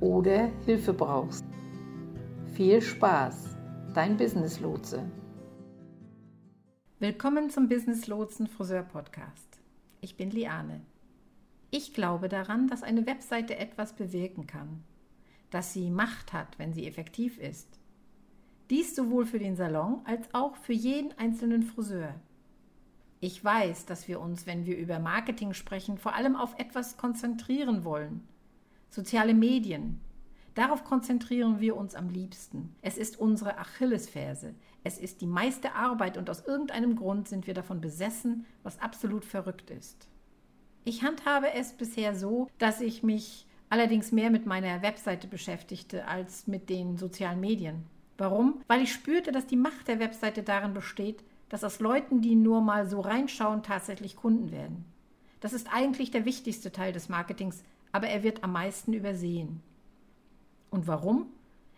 oder 0.00 0.50
Hilfe 0.64 0.92
brauchst. 0.92 1.44
Viel 2.54 2.80
Spaß, 2.80 3.56
dein 3.94 4.16
Business 4.16 4.60
Lotse. 4.60 5.10
Willkommen 6.98 7.50
zum 7.50 7.68
Business 7.68 8.06
Lotsen 8.06 8.46
Friseur 8.46 8.82
Podcast. 8.82 9.60
Ich 10.00 10.16
bin 10.16 10.30
Liane. 10.30 10.80
Ich 11.70 11.94
glaube 11.94 12.28
daran, 12.28 12.66
dass 12.66 12.82
eine 12.82 13.06
Webseite 13.06 13.56
etwas 13.56 13.92
bewirken 13.94 14.46
kann, 14.46 14.82
dass 15.50 15.72
sie 15.72 15.90
Macht 15.90 16.32
hat, 16.32 16.58
wenn 16.58 16.72
sie 16.72 16.86
effektiv 16.86 17.38
ist. 17.38 17.68
Dies 18.70 18.94
sowohl 18.94 19.26
für 19.26 19.38
den 19.38 19.56
Salon 19.56 20.00
als 20.04 20.32
auch 20.32 20.56
für 20.56 20.72
jeden 20.72 21.16
einzelnen 21.18 21.62
Friseur. 21.62 22.14
Ich 23.20 23.44
weiß, 23.44 23.84
dass 23.86 24.08
wir 24.08 24.20
uns, 24.20 24.46
wenn 24.46 24.64
wir 24.64 24.78
über 24.78 24.98
Marketing 24.98 25.52
sprechen, 25.52 25.98
vor 25.98 26.14
allem 26.14 26.36
auf 26.36 26.58
etwas 26.58 26.96
konzentrieren 26.96 27.84
wollen– 27.84 28.26
Soziale 28.90 29.34
Medien. 29.34 30.00
Darauf 30.56 30.82
konzentrieren 30.82 31.60
wir 31.60 31.76
uns 31.76 31.94
am 31.94 32.08
liebsten. 32.08 32.74
Es 32.82 32.98
ist 32.98 33.20
unsere 33.20 33.56
Achillesferse. 33.56 34.52
Es 34.82 34.98
ist 34.98 35.20
die 35.20 35.28
meiste 35.28 35.76
Arbeit 35.76 36.16
und 36.16 36.28
aus 36.28 36.44
irgendeinem 36.44 36.96
Grund 36.96 37.28
sind 37.28 37.46
wir 37.46 37.54
davon 37.54 37.80
besessen, 37.80 38.46
was 38.64 38.80
absolut 38.80 39.24
verrückt 39.24 39.70
ist. 39.70 40.08
Ich 40.82 41.04
handhabe 41.04 41.52
es 41.52 41.72
bisher 41.72 42.16
so, 42.16 42.48
dass 42.58 42.80
ich 42.80 43.04
mich 43.04 43.46
allerdings 43.68 44.10
mehr 44.10 44.30
mit 44.30 44.44
meiner 44.44 44.82
Webseite 44.82 45.28
beschäftigte 45.28 46.08
als 46.08 46.48
mit 46.48 46.68
den 46.68 46.98
sozialen 46.98 47.38
Medien. 47.38 47.84
Warum? 48.18 48.60
Weil 48.66 48.82
ich 48.82 48.92
spürte, 48.92 49.30
dass 49.30 49.46
die 49.46 49.56
Macht 49.56 49.86
der 49.86 50.00
Webseite 50.00 50.42
darin 50.42 50.74
besteht, 50.74 51.22
dass 51.48 51.62
aus 51.62 51.78
Leuten, 51.78 52.22
die 52.22 52.34
nur 52.34 52.60
mal 52.60 52.88
so 52.88 53.00
reinschauen, 53.00 53.62
tatsächlich 53.62 54.16
Kunden 54.16 54.50
werden. 54.50 54.84
Das 55.38 55.52
ist 55.52 55.72
eigentlich 55.72 56.10
der 56.10 56.24
wichtigste 56.24 56.72
Teil 56.72 56.92
des 56.92 57.08
Marketings, 57.08 57.62
aber 57.92 58.08
er 58.08 58.22
wird 58.22 58.44
am 58.44 58.52
meisten 58.52 58.92
übersehen. 58.92 59.62
Und 60.70 60.86
warum? 60.86 61.26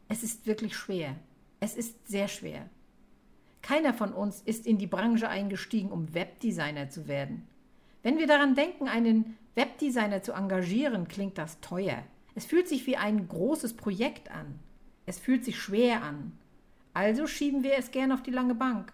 Es 0.09 0.23
ist 0.23 0.47
wirklich 0.47 0.77
schwer. 0.77 1.17
Es 1.61 1.77
ist 1.77 2.09
sehr 2.09 2.29
schwer. 2.29 2.69
Keiner 3.63 3.95
von 3.95 4.13
uns 4.13 4.43
ist 4.43 4.67
in 4.67 4.79
die 4.79 4.87
Branche 4.87 5.29
eingestiegen, 5.29 5.91
um 5.91 6.13
Webdesigner 6.13 6.91
zu 6.91 7.07
werden. 7.07 7.47
Wenn 8.03 8.19
wir 8.19 8.27
daran 8.27 8.55
denken, 8.55 8.89
einen 8.89 9.39
Webdesigner 9.55 10.23
zu 10.23 10.33
engagieren, 10.33 11.07
klingt 11.09 11.39
das 11.39 11.61
teuer. 11.61 12.03
Es 12.35 12.45
fühlt 12.45 12.69
sich 12.69 12.87
wie 12.87 12.97
ein 12.97 13.29
großes 13.29 13.75
Projekt 13.75 14.31
an. 14.31 14.59
Es 15.07 15.19
fühlt 15.19 15.45
sich 15.45 15.61
schwer 15.61 16.03
an. 16.03 16.33
Also 16.95 17.27
schieben 17.27 17.63
wir 17.63 17.79
es 17.79 17.91
gern 17.91 18.13
auf 18.13 18.23
die 18.23 18.31
lange 18.31 18.55
Bank. 18.55 18.93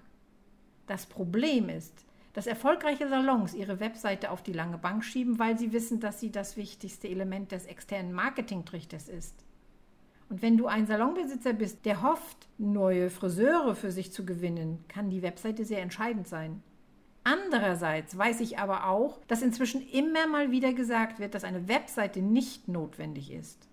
Das 0.87 1.07
Problem 1.07 1.69
ist, 1.69 2.05
dass 2.38 2.47
erfolgreiche 2.47 3.09
Salons 3.09 3.53
ihre 3.53 3.81
Webseite 3.81 4.31
auf 4.31 4.43
die 4.44 4.53
lange 4.53 4.78
Bank 4.78 5.04
schieben, 5.04 5.41
weil 5.41 5.59
sie 5.59 5.72
wissen, 5.72 5.99
dass 5.99 6.21
sie 6.21 6.31
das 6.31 6.56
wichtigste 6.56 7.09
Element 7.09 7.50
des 7.50 7.66
externen 7.66 8.12
Marketingtrichters 8.12 9.09
ist. 9.09 9.34
Und 10.28 10.41
wenn 10.41 10.56
du 10.56 10.69
ein 10.69 10.87
Salonbesitzer 10.87 11.53
bist, 11.53 11.84
der 11.84 12.00
hofft, 12.00 12.47
neue 12.56 13.10
Friseure 13.10 13.75
für 13.75 13.91
sich 13.91 14.12
zu 14.12 14.25
gewinnen, 14.25 14.84
kann 14.87 15.10
die 15.10 15.22
Webseite 15.22 15.65
sehr 15.65 15.82
entscheidend 15.82 16.28
sein. 16.28 16.62
Andererseits 17.25 18.16
weiß 18.16 18.38
ich 18.38 18.56
aber 18.56 18.87
auch, 18.87 19.19
dass 19.27 19.43
inzwischen 19.43 19.84
immer 19.88 20.28
mal 20.28 20.53
wieder 20.53 20.72
gesagt 20.72 21.19
wird, 21.19 21.34
dass 21.34 21.43
eine 21.43 21.66
Webseite 21.66 22.22
nicht 22.22 22.69
notwendig 22.69 23.32
ist. 23.32 23.66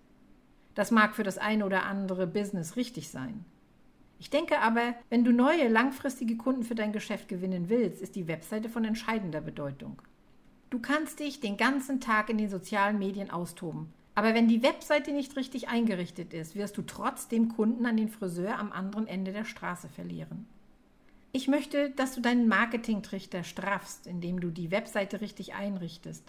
Das 0.74 0.90
mag 0.90 1.14
für 1.14 1.22
das 1.22 1.38
eine 1.38 1.64
oder 1.64 1.84
andere 1.84 2.26
Business 2.26 2.74
richtig 2.74 3.10
sein. 3.10 3.44
Ich 4.18 4.30
denke 4.30 4.60
aber, 4.60 4.94
wenn 5.10 5.24
du 5.24 5.32
neue, 5.32 5.68
langfristige 5.68 6.36
Kunden 6.36 6.62
für 6.62 6.74
dein 6.74 6.92
Geschäft 6.92 7.28
gewinnen 7.28 7.68
willst, 7.68 8.00
ist 8.00 8.16
die 8.16 8.28
Webseite 8.28 8.68
von 8.68 8.84
entscheidender 8.84 9.40
Bedeutung. 9.40 10.00
Du 10.70 10.78
kannst 10.78 11.20
dich 11.20 11.40
den 11.40 11.56
ganzen 11.56 12.00
Tag 12.00 12.30
in 12.30 12.38
den 12.38 12.48
sozialen 12.48 12.98
Medien 12.98 13.30
austoben. 13.30 13.92
Aber 14.14 14.34
wenn 14.34 14.48
die 14.48 14.62
Webseite 14.62 15.12
nicht 15.12 15.36
richtig 15.36 15.68
eingerichtet 15.68 16.32
ist, 16.32 16.54
wirst 16.56 16.78
du 16.78 16.82
trotzdem 16.82 17.50
Kunden 17.50 17.84
an 17.84 17.98
den 17.98 18.08
Friseur 18.08 18.58
am 18.58 18.72
anderen 18.72 19.06
Ende 19.06 19.32
der 19.32 19.44
Straße 19.44 19.90
verlieren. 19.90 20.46
Ich 21.32 21.48
möchte, 21.48 21.90
dass 21.90 22.14
du 22.14 22.22
deinen 22.22 22.48
Marketingtrichter 22.48 23.44
straffst, 23.44 24.06
indem 24.06 24.40
du 24.40 24.48
die 24.48 24.70
Webseite 24.70 25.20
richtig 25.20 25.54
einrichtest. 25.54 26.24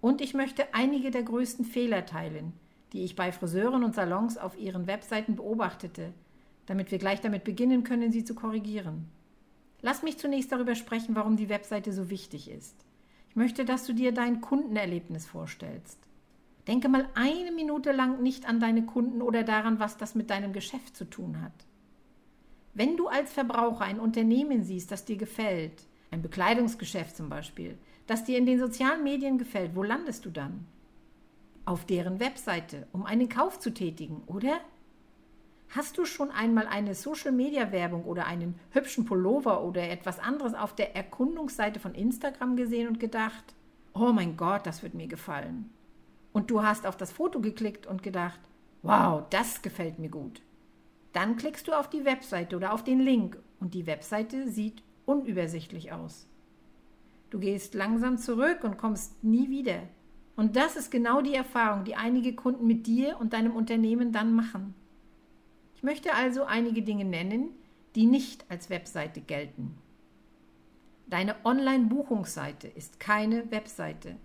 Und 0.00 0.22
ich 0.22 0.32
möchte 0.32 0.72
einige 0.72 1.10
der 1.10 1.24
größten 1.24 1.66
Fehler 1.66 2.06
teilen, 2.06 2.54
die 2.94 3.04
ich 3.04 3.16
bei 3.16 3.32
Friseuren 3.32 3.84
und 3.84 3.94
Salons 3.94 4.38
auf 4.38 4.58
ihren 4.58 4.86
Webseiten 4.86 5.36
beobachtete, 5.36 6.14
damit 6.66 6.90
wir 6.90 6.98
gleich 6.98 7.20
damit 7.20 7.44
beginnen 7.44 7.84
können, 7.84 8.12
sie 8.12 8.24
zu 8.24 8.34
korrigieren. 8.34 9.06
Lass 9.82 10.02
mich 10.02 10.18
zunächst 10.18 10.52
darüber 10.52 10.74
sprechen, 10.74 11.14
warum 11.16 11.36
die 11.36 11.48
Webseite 11.48 11.92
so 11.92 12.10
wichtig 12.10 12.50
ist. 12.50 12.76
Ich 13.30 13.36
möchte, 13.36 13.64
dass 13.64 13.86
du 13.86 13.92
dir 13.92 14.12
dein 14.12 14.40
Kundenerlebnis 14.40 15.26
vorstellst. 15.26 15.98
Denke 16.66 16.88
mal 16.88 17.08
eine 17.14 17.52
Minute 17.52 17.92
lang 17.92 18.22
nicht 18.22 18.46
an 18.46 18.60
deine 18.60 18.84
Kunden 18.84 19.22
oder 19.22 19.42
daran, 19.42 19.80
was 19.80 19.96
das 19.96 20.14
mit 20.14 20.30
deinem 20.30 20.52
Geschäft 20.52 20.96
zu 20.96 21.04
tun 21.04 21.40
hat. 21.40 21.52
Wenn 22.74 22.96
du 22.96 23.08
als 23.08 23.32
Verbraucher 23.32 23.84
ein 23.84 23.98
Unternehmen 23.98 24.62
siehst, 24.62 24.92
das 24.92 25.04
dir 25.04 25.16
gefällt, 25.16 25.86
ein 26.10 26.22
Bekleidungsgeschäft 26.22 27.16
zum 27.16 27.28
Beispiel, 27.28 27.78
das 28.06 28.24
dir 28.24 28.38
in 28.38 28.46
den 28.46 28.58
sozialen 28.58 29.02
Medien 29.02 29.38
gefällt, 29.38 29.74
wo 29.74 29.82
landest 29.82 30.24
du 30.24 30.30
dann? 30.30 30.66
Auf 31.64 31.84
deren 31.86 32.20
Webseite, 32.20 32.86
um 32.92 33.04
einen 33.04 33.28
Kauf 33.28 33.58
zu 33.58 33.70
tätigen, 33.72 34.22
oder? 34.26 34.60
Hast 35.70 35.98
du 35.98 36.04
schon 36.04 36.32
einmal 36.32 36.66
eine 36.66 36.96
Social-Media-Werbung 36.96 38.02
oder 38.04 38.26
einen 38.26 38.58
hübschen 38.70 39.04
Pullover 39.04 39.62
oder 39.62 39.88
etwas 39.88 40.18
anderes 40.18 40.52
auf 40.52 40.74
der 40.74 40.96
Erkundungsseite 40.96 41.78
von 41.78 41.94
Instagram 41.94 42.56
gesehen 42.56 42.88
und 42.88 42.98
gedacht, 42.98 43.54
oh 43.94 44.10
mein 44.12 44.36
Gott, 44.36 44.66
das 44.66 44.82
wird 44.82 44.94
mir 44.94 45.06
gefallen? 45.06 45.70
Und 46.32 46.50
du 46.50 46.64
hast 46.64 46.86
auf 46.86 46.96
das 46.96 47.12
Foto 47.12 47.40
geklickt 47.40 47.86
und 47.86 48.02
gedacht, 48.02 48.40
wow, 48.82 49.22
das 49.30 49.62
gefällt 49.62 50.00
mir 50.00 50.08
gut. 50.08 50.42
Dann 51.12 51.36
klickst 51.36 51.68
du 51.68 51.72
auf 51.72 51.88
die 51.88 52.04
Webseite 52.04 52.56
oder 52.56 52.72
auf 52.72 52.82
den 52.82 52.98
Link 52.98 53.38
und 53.60 53.72
die 53.72 53.86
Webseite 53.86 54.48
sieht 54.48 54.82
unübersichtlich 55.06 55.92
aus. 55.92 56.26
Du 57.30 57.38
gehst 57.38 57.74
langsam 57.74 58.18
zurück 58.18 58.64
und 58.64 58.76
kommst 58.76 59.22
nie 59.22 59.48
wieder. 59.50 59.82
Und 60.34 60.56
das 60.56 60.74
ist 60.74 60.90
genau 60.90 61.20
die 61.22 61.34
Erfahrung, 61.34 61.84
die 61.84 61.94
einige 61.94 62.34
Kunden 62.34 62.66
mit 62.66 62.88
dir 62.88 63.20
und 63.20 63.34
deinem 63.34 63.54
Unternehmen 63.54 64.10
dann 64.10 64.34
machen. 64.34 64.74
Ich 65.80 65.84
möchte 65.84 66.12
also 66.12 66.44
einige 66.44 66.82
Dinge 66.82 67.06
nennen, 67.06 67.54
die 67.94 68.04
nicht 68.04 68.44
als 68.50 68.68
Webseite 68.68 69.22
gelten. 69.22 69.78
Deine 71.06 71.36
Online-Buchungsseite 71.42 72.68
ist 72.68 73.00
keine 73.00 73.50
Webseite. 73.50 74.16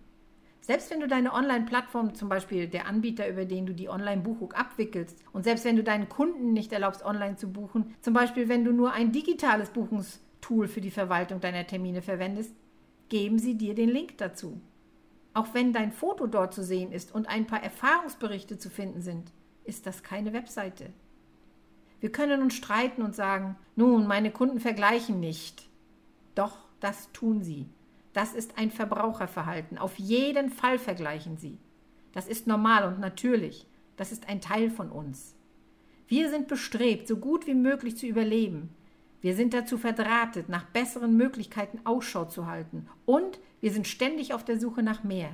Selbst 0.60 0.92
wenn 0.92 1.00
du 1.00 1.08
deine 1.08 1.34
Online-Plattform, 1.34 2.14
zum 2.14 2.28
Beispiel 2.28 2.68
der 2.68 2.88
Anbieter, 2.88 3.30
über 3.30 3.46
den 3.46 3.66
du 3.66 3.74
die 3.74 3.88
Online-Buchung 3.88 4.52
abwickelst, 4.52 5.18
und 5.32 5.46
selbst 5.46 5.64
wenn 5.64 5.78
du 5.78 5.84
deinen 5.86 6.10
Kunden 6.10 6.52
nicht 6.52 6.74
erlaubst, 6.74 7.06
online 7.06 7.38
zu 7.38 7.50
buchen, 7.50 7.96
zum 8.02 8.14
Beispiel 8.14 8.50
wenn 8.50 8.66
du 8.66 8.74
nur 8.74 8.92
ein 8.92 9.14
digitales 9.14 9.70
Buchungstool 9.70 10.68
für 10.68 10.82
die 10.82 10.92
Verwaltung 10.92 11.40
deiner 11.40 11.66
Termine 11.66 12.02
verwendest, 12.02 12.54
geben 13.08 13.40
sie 13.40 13.56
dir 13.56 13.76
den 13.76 13.88
Link 13.88 14.18
dazu. 14.18 14.60
Auch 15.34 15.54
wenn 15.54 15.72
dein 15.72 15.94
Foto 15.94 16.28
dort 16.28 16.54
zu 16.54 16.66
sehen 16.66 16.92
ist 16.92 17.16
und 17.16 17.30
ein 17.30 17.48
paar 17.48 17.64
Erfahrungsberichte 17.64 18.58
zu 18.58 18.70
finden 18.70 19.02
sind, 19.02 19.32
ist 19.64 19.88
das 19.88 20.04
keine 20.04 20.34
Webseite. 20.34 20.92
Wir 22.00 22.12
können 22.12 22.42
uns 22.42 22.54
streiten 22.54 23.02
und 23.02 23.16
sagen, 23.16 23.56
nun, 23.76 24.08
meine 24.08 24.32
Kunden 24.32 24.60
vergleichen 24.60 25.20
nicht. 25.20 25.68
Doch, 26.36 26.58
das 26.80 27.12
tun 27.14 27.44
sie. 27.44 27.68
Das 28.14 28.34
ist 28.34 28.58
ein 28.58 28.72
Verbraucherverhalten. 28.72 29.78
Auf 29.78 29.98
jeden 29.98 30.50
Fall 30.50 30.80
vergleichen 30.80 31.38
sie. 31.38 31.58
Das 32.14 32.28
ist 32.28 32.48
normal 32.48 32.88
und 32.88 33.00
natürlich. 33.00 33.68
Das 33.98 34.12
ist 34.12 34.30
ein 34.30 34.42
Teil 34.42 34.70
von 34.70 34.90
uns. 34.90 35.36
Wir 36.08 36.30
sind 36.30 36.48
bestrebt, 36.48 37.08
so 37.08 37.18
gut 37.18 37.48
wie 37.48 37.56
möglich 37.56 37.98
zu 37.98 38.06
überleben. 38.06 38.70
Wir 39.22 39.36
sind 39.36 39.54
dazu 39.54 39.78
verdrahtet, 39.78 40.50
nach 40.50 40.66
besseren 40.66 41.18
Möglichkeiten 41.18 41.80
Ausschau 41.84 42.26
zu 42.26 42.46
halten. 42.46 42.88
Und 43.06 43.40
wir 43.60 43.72
sind 43.72 43.88
ständig 43.88 44.34
auf 44.34 44.46
der 44.46 44.60
Suche 44.60 44.84
nach 44.84 45.04
mehr. 45.04 45.32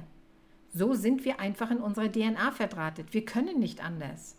So 0.74 0.94
sind 0.94 1.25
wir 1.25 1.40
einfach 1.40 1.69
in 1.69 1.80
unserer 1.80 2.10
DNA 2.10 2.52
verdrahtet. 2.52 3.13
Wir 3.13 3.25
können 3.25 3.60
nicht 3.60 3.84
anders. 3.84 4.38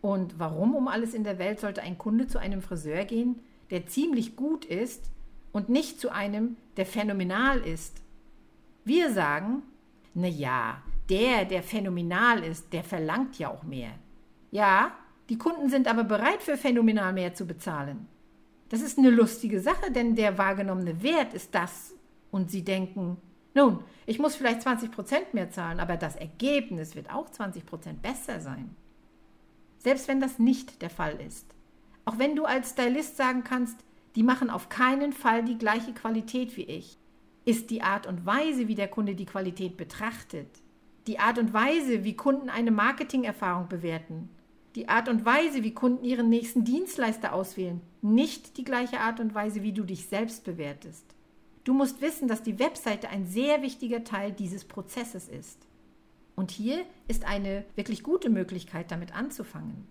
Und 0.00 0.38
warum 0.38 0.74
um 0.74 0.88
alles 0.88 1.14
in 1.14 1.24
der 1.24 1.38
Welt 1.38 1.60
sollte 1.60 1.82
ein 1.82 1.98
Kunde 1.98 2.26
zu 2.26 2.38
einem 2.38 2.62
Friseur 2.62 3.04
gehen, 3.04 3.40
der 3.70 3.86
ziemlich 3.86 4.36
gut 4.36 4.64
ist 4.64 5.10
und 5.52 5.68
nicht 5.68 6.00
zu 6.00 6.10
einem, 6.10 6.56
der 6.76 6.86
phänomenal 6.86 7.60
ist? 7.60 8.00
Wir 8.84 9.12
sagen, 9.12 9.62
na 10.14 10.28
ja, 10.28 10.82
der, 11.08 11.44
der 11.44 11.62
phänomenal 11.62 12.42
ist, 12.42 12.72
der 12.72 12.84
verlangt 12.84 13.38
ja 13.38 13.50
auch 13.50 13.62
mehr. 13.62 13.90
Ja, 14.50 14.92
die 15.28 15.38
Kunden 15.38 15.68
sind 15.68 15.86
aber 15.86 16.04
bereit, 16.04 16.42
für 16.42 16.56
phänomenal 16.56 17.12
mehr 17.12 17.34
zu 17.34 17.46
bezahlen. 17.46 18.08
Das 18.68 18.80
ist 18.80 18.98
eine 18.98 19.10
lustige 19.10 19.60
Sache, 19.60 19.90
denn 19.90 20.14
der 20.14 20.38
wahrgenommene 20.38 21.02
Wert 21.02 21.34
ist 21.34 21.54
das. 21.54 21.94
Und 22.30 22.50
sie 22.50 22.64
denken, 22.64 23.16
nun, 23.54 23.80
ich 24.06 24.18
muss 24.18 24.36
vielleicht 24.36 24.62
20 24.62 24.92
Prozent 24.92 25.34
mehr 25.34 25.50
zahlen, 25.50 25.80
aber 25.80 25.96
das 25.96 26.16
Ergebnis 26.16 26.94
wird 26.94 27.12
auch 27.12 27.28
20 27.28 27.66
Prozent 27.66 28.02
besser 28.02 28.40
sein. 28.40 28.74
Selbst 29.80 30.08
wenn 30.08 30.20
das 30.20 30.38
nicht 30.38 30.82
der 30.82 30.90
Fall 30.90 31.18
ist. 31.26 31.46
Auch 32.04 32.18
wenn 32.18 32.36
du 32.36 32.44
als 32.44 32.70
Stylist 32.70 33.16
sagen 33.16 33.44
kannst, 33.44 33.78
die 34.14 34.22
machen 34.22 34.50
auf 34.50 34.68
keinen 34.68 35.12
Fall 35.12 35.44
die 35.44 35.58
gleiche 35.58 35.92
Qualität 35.92 36.56
wie 36.56 36.64
ich, 36.64 36.98
ist 37.44 37.70
die 37.70 37.82
Art 37.82 38.06
und 38.06 38.26
Weise, 38.26 38.68
wie 38.68 38.74
der 38.74 38.88
Kunde 38.88 39.14
die 39.14 39.26
Qualität 39.26 39.76
betrachtet, 39.76 40.48
die 41.06 41.18
Art 41.18 41.38
und 41.38 41.54
Weise, 41.54 42.04
wie 42.04 42.14
Kunden 42.14 42.50
eine 42.50 42.70
Marketingerfahrung 42.70 43.68
bewerten, 43.68 44.28
die 44.74 44.88
Art 44.88 45.08
und 45.08 45.24
Weise, 45.24 45.62
wie 45.62 45.72
Kunden 45.72 46.04
ihren 46.04 46.28
nächsten 46.28 46.64
Dienstleister 46.64 47.32
auswählen, 47.32 47.80
nicht 48.02 48.58
die 48.58 48.64
gleiche 48.64 49.00
Art 49.00 49.18
und 49.18 49.34
Weise, 49.34 49.62
wie 49.62 49.72
du 49.72 49.84
dich 49.84 50.06
selbst 50.06 50.44
bewertest. 50.44 51.06
Du 51.64 51.72
musst 51.72 52.00
wissen, 52.00 52.28
dass 52.28 52.42
die 52.42 52.58
Webseite 52.58 53.08
ein 53.08 53.26
sehr 53.26 53.62
wichtiger 53.62 54.04
Teil 54.04 54.32
dieses 54.32 54.64
Prozesses 54.64 55.28
ist. 55.28 55.66
Und 56.40 56.50
hier 56.50 56.86
ist 57.06 57.26
eine 57.26 57.66
wirklich 57.76 58.02
gute 58.02 58.30
Möglichkeit, 58.30 58.90
damit 58.90 59.14
anzufangen. 59.14 59.86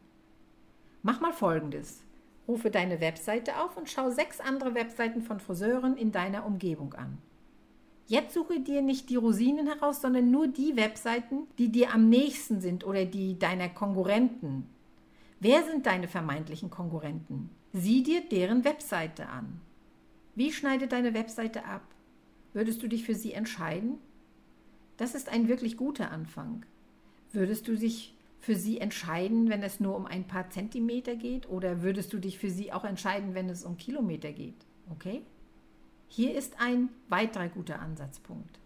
Mach 1.03 1.21
mal 1.21 1.31
Folgendes. 1.31 2.01
Rufe 2.47 2.71
deine 2.71 3.01
Webseite 3.01 3.61
auf 3.61 3.77
und 3.77 3.87
schau 3.87 4.09
sechs 4.09 4.39
andere 4.39 4.73
Webseiten 4.73 5.21
von 5.21 5.39
Friseuren 5.39 5.95
in 5.95 6.11
deiner 6.11 6.47
Umgebung 6.47 6.95
an. 6.95 7.19
Jetzt 8.07 8.33
suche 8.33 8.61
dir 8.61 8.81
nicht 8.81 9.11
die 9.11 9.15
Rosinen 9.15 9.67
heraus, 9.67 10.01
sondern 10.01 10.31
nur 10.31 10.47
die 10.47 10.75
Webseiten, 10.75 11.45
die 11.59 11.69
dir 11.69 11.93
am 11.93 12.09
nächsten 12.09 12.61
sind 12.61 12.83
oder 12.83 13.05
die 13.05 13.37
deiner 13.37 13.69
Konkurrenten. 13.69 14.67
Wer 15.39 15.63
sind 15.65 15.85
deine 15.85 16.07
vermeintlichen 16.07 16.71
Konkurrenten? 16.71 17.51
Sieh 17.73 18.01
dir 18.01 18.21
deren 18.27 18.63
Webseite 18.63 19.29
an. 19.29 19.61
Wie 20.33 20.51
schneidet 20.51 20.93
deine 20.93 21.13
Webseite 21.13 21.65
ab? 21.65 21.83
Würdest 22.53 22.81
du 22.81 22.87
dich 22.87 23.03
für 23.03 23.13
sie 23.13 23.33
entscheiden? 23.33 23.99
Das 24.99 25.15
ist 25.15 25.29
ein 25.29 25.47
wirklich 25.47 25.77
guter 25.77 26.11
Anfang. 26.11 26.65
Würdest 27.31 27.69
du 27.69 27.75
dich 27.77 28.13
für 28.41 28.57
sie 28.57 28.81
entscheiden, 28.81 29.47
wenn 29.47 29.63
es 29.63 29.79
nur 29.79 29.95
um 29.95 30.05
ein 30.05 30.27
paar 30.27 30.49
Zentimeter 30.49 31.15
geht? 31.15 31.47
Oder 31.47 31.81
würdest 31.81 32.11
du 32.11 32.17
dich 32.17 32.37
für 32.37 32.49
sie 32.49 32.73
auch 32.73 32.83
entscheiden, 32.83 33.33
wenn 33.33 33.47
es 33.47 33.63
um 33.63 33.77
Kilometer 33.77 34.33
geht? 34.33 34.65
Okay? 34.91 35.21
Hier 36.09 36.35
ist 36.35 36.59
ein 36.59 36.89
weiterer 37.07 37.47
guter 37.47 37.79
Ansatzpunkt. 37.79 38.59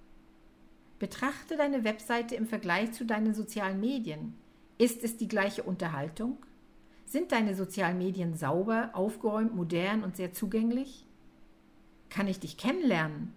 Betrachte 0.98 1.56
deine 1.56 1.84
Webseite 1.84 2.34
im 2.34 2.48
Vergleich 2.48 2.94
zu 2.94 3.06
deinen 3.06 3.36
sozialen 3.36 3.80
Medien. 3.80 4.34
Ist 4.80 5.04
es 5.04 5.18
die 5.18 5.28
gleiche 5.28 5.62
Unterhaltung? 5.62 6.38
Sind 7.06 7.32
deine 7.32 7.54
sozialen 7.54 8.00
Medien 8.00 8.34
sauber, 8.34 8.90
aufgeräumt, 8.94 9.54
modern 9.54 10.04
und 10.04 10.18
sehr 10.18 10.34
zugänglich? 10.34 11.06
Kann 12.10 12.28
ich 12.28 12.40
dich 12.40 12.58
kennenlernen? 12.58 13.34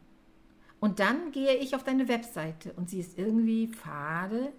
Und 0.87 1.01
dann 1.01 1.33
gehe 1.33 1.57
ich 1.57 1.75
auf 1.75 1.83
deine 1.83 2.07
Webseite 2.07 2.73
und 2.75 2.89
sie 2.89 3.01
ist 3.01 3.19
irgendwie 3.19 3.67
fade. 3.67 4.53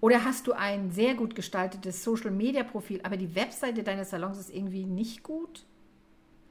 Oder 0.00 0.24
hast 0.24 0.48
du 0.48 0.54
ein 0.54 0.90
sehr 0.90 1.14
gut 1.14 1.36
gestaltetes 1.36 2.02
Social-Media-Profil, 2.02 2.98
aber 3.04 3.16
die 3.16 3.36
Webseite 3.36 3.84
deines 3.84 4.10
Salons 4.10 4.40
ist 4.40 4.52
irgendwie 4.52 4.86
nicht 4.86 5.22
gut? 5.22 5.64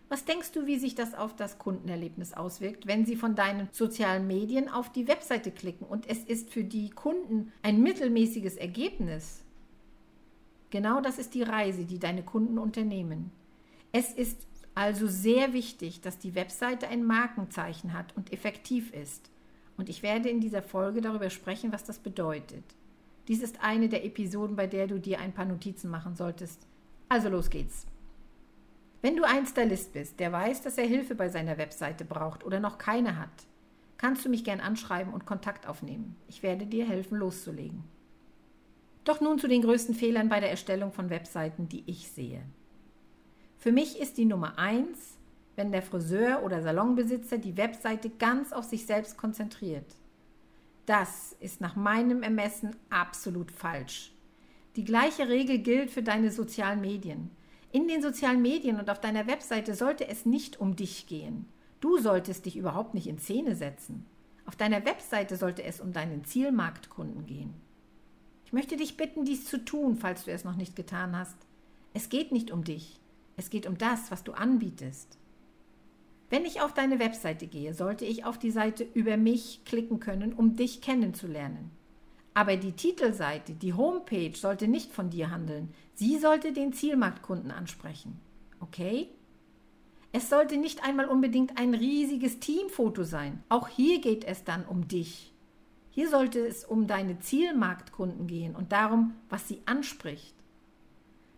Was 0.07 0.23
denkst 0.23 0.53
du, 0.53 0.65
wie 0.65 0.79
sich 0.79 0.95
das 0.95 1.13
auf 1.13 1.35
das 1.35 1.57
Kundenerlebnis 1.57 2.31
auswirkt, 2.31 2.87
wenn 2.87 3.05
sie 3.05 3.17
von 3.17 3.35
deinen 3.35 3.67
sozialen 3.73 4.27
Medien 4.27 4.69
auf 4.69 4.89
die 4.89 5.09
Webseite 5.09 5.51
klicken 5.51 5.85
und 5.85 6.09
es 6.09 6.19
ist 6.19 6.53
für 6.53 6.63
die 6.63 6.89
Kunden 6.89 7.51
ein 7.63 7.83
mittelmäßiges 7.83 8.55
Ergebnis? 8.55 9.43
Genau 10.69 11.01
das 11.01 11.17
ist 11.17 11.33
die 11.33 11.43
Reise, 11.43 11.83
die 11.83 11.99
deine 11.99 12.23
Kunden 12.23 12.57
unternehmen. 12.57 13.31
Es 13.91 14.13
ist 14.13 14.47
also 14.75 15.07
sehr 15.07 15.53
wichtig, 15.53 16.01
dass 16.01 16.19
die 16.19 16.35
Webseite 16.35 16.89
ein 16.89 17.05
Markenzeichen 17.05 17.93
hat 17.93 18.15
und 18.15 18.33
effektiv 18.33 18.93
ist. 18.93 19.31
Und 19.77 19.89
ich 19.89 20.03
werde 20.03 20.29
in 20.29 20.41
dieser 20.41 20.61
Folge 20.61 21.01
darüber 21.01 21.29
sprechen, 21.29 21.71
was 21.71 21.85
das 21.85 21.99
bedeutet. 21.99 22.63
Dies 23.27 23.41
ist 23.41 23.63
eine 23.63 23.89
der 23.89 24.05
Episoden, 24.05 24.55
bei 24.55 24.67
der 24.67 24.87
du 24.87 24.99
dir 24.99 25.19
ein 25.19 25.33
paar 25.33 25.45
Notizen 25.45 25.89
machen 25.89 26.15
solltest. 26.15 26.67
Also 27.09 27.29
los 27.29 27.49
geht's. 27.49 27.87
Wenn 29.01 29.15
du 29.15 29.23
ein 29.23 29.45
Stylist 29.45 29.93
bist, 29.93 30.19
der 30.19 30.31
weiß, 30.31 30.61
dass 30.61 30.77
er 30.77 30.85
Hilfe 30.85 31.15
bei 31.15 31.29
seiner 31.29 31.57
Webseite 31.57 32.05
braucht 32.05 32.43
oder 32.43 32.59
noch 32.59 32.77
keine 32.77 33.17
hat, 33.17 33.47
kannst 33.97 34.25
du 34.25 34.29
mich 34.29 34.43
gern 34.43 34.59
anschreiben 34.59 35.13
und 35.13 35.25
Kontakt 35.25 35.67
aufnehmen. 35.67 36.15
Ich 36.27 36.43
werde 36.43 36.65
dir 36.65 36.85
helfen, 36.85 37.17
loszulegen. 37.17 37.83
Doch 39.03 39.21
nun 39.21 39.39
zu 39.39 39.47
den 39.47 39.61
größten 39.61 39.95
Fehlern 39.95 40.27
bei 40.27 40.39
der 40.39 40.49
Erstellung 40.49 40.91
von 40.91 41.09
Webseiten, 41.09 41.69
die 41.69 41.83
ich 41.85 42.09
sehe. 42.09 42.41
Für 43.65 43.71
mich 43.71 43.99
ist 43.99 44.19
die 44.19 44.25
Nummer 44.25 44.59
eins, 44.59 45.17
wenn 45.55 45.71
der 45.71 45.81
Friseur 45.81 46.43
oder 46.43 46.61
Salonbesitzer 46.61 47.39
die 47.39 47.57
Webseite 47.57 48.11
ganz 48.11 48.53
auf 48.53 48.63
sich 48.63 48.85
selbst 48.85 49.17
konzentriert. 49.17 49.95
Das 50.85 51.35
ist 51.39 51.61
nach 51.61 51.75
meinem 51.75 52.21
Ermessen 52.21 52.75
absolut 52.91 53.49
falsch. 53.49 54.13
Die 54.75 54.83
gleiche 54.83 55.29
Regel 55.29 55.57
gilt 55.57 55.89
für 55.89 56.03
deine 56.03 56.29
sozialen 56.29 56.79
Medien. 56.79 57.31
In 57.71 57.87
den 57.87 58.03
sozialen 58.03 58.43
Medien 58.43 58.79
und 58.79 58.87
auf 58.91 59.01
deiner 59.01 59.25
Webseite 59.25 59.73
sollte 59.73 60.07
es 60.07 60.27
nicht 60.27 60.59
um 60.59 60.75
dich 60.75 61.07
gehen. 61.07 61.47
Du 61.81 61.97
solltest 61.97 62.45
dich 62.45 62.57
überhaupt 62.57 62.93
nicht 62.93 63.07
in 63.07 63.17
Szene 63.17 63.55
setzen. 63.55 64.05
Auf 64.45 64.55
deiner 64.55 64.85
Webseite 64.85 65.37
sollte 65.37 65.63
es 65.63 65.81
um 65.81 65.91
deinen 65.91 66.23
Zielmarktkunden 66.23 67.25
gehen. 67.25 67.55
Ich 68.45 68.53
möchte 68.53 68.77
dich 68.77 68.95
bitten, 68.95 69.25
dies 69.25 69.45
zu 69.45 69.57
tun, 69.65 69.97
falls 69.97 70.25
du 70.25 70.31
es 70.31 70.43
noch 70.43 70.55
nicht 70.55 70.75
getan 70.75 71.17
hast. 71.17 71.37
Es 71.95 72.09
geht 72.09 72.31
nicht 72.31 72.51
um 72.51 72.63
dich. 72.63 72.99
Es 73.37 73.49
geht 73.49 73.67
um 73.67 73.77
das, 73.77 74.11
was 74.11 74.23
du 74.23 74.33
anbietest. 74.33 75.17
Wenn 76.29 76.45
ich 76.45 76.61
auf 76.61 76.73
deine 76.73 76.99
Webseite 76.99 77.47
gehe, 77.47 77.73
sollte 77.73 78.05
ich 78.05 78.25
auf 78.25 78.39
die 78.39 78.51
Seite 78.51 78.85
über 78.93 79.17
mich 79.17 79.61
klicken 79.65 79.99
können, 79.99 80.33
um 80.33 80.55
dich 80.55 80.81
kennenzulernen. 80.81 81.71
Aber 82.33 82.57
die 82.57 82.73
Titelseite, 82.73 83.53
die 83.53 83.73
Homepage 83.73 84.35
sollte 84.35 84.67
nicht 84.67 84.91
von 84.91 85.09
dir 85.09 85.31
handeln. 85.31 85.73
Sie 85.93 86.17
sollte 86.17 86.51
den 86.51 86.73
Zielmarktkunden 86.73 87.51
ansprechen. 87.51 88.19
Okay? 88.59 89.09
Es 90.11 90.29
sollte 90.29 90.57
nicht 90.57 90.83
einmal 90.83 91.07
unbedingt 91.07 91.57
ein 91.57 91.73
riesiges 91.73 92.39
Teamfoto 92.39 93.03
sein. 93.03 93.43
Auch 93.47 93.69
hier 93.69 94.01
geht 94.01 94.25
es 94.25 94.43
dann 94.43 94.65
um 94.65 94.87
dich. 94.87 95.31
Hier 95.91 96.09
sollte 96.09 96.45
es 96.45 96.65
um 96.65 96.87
deine 96.87 97.19
Zielmarktkunden 97.19 98.27
gehen 98.27 98.53
und 98.53 98.73
darum, 98.73 99.13
was 99.29 99.47
sie 99.47 99.61
anspricht. 99.65 100.34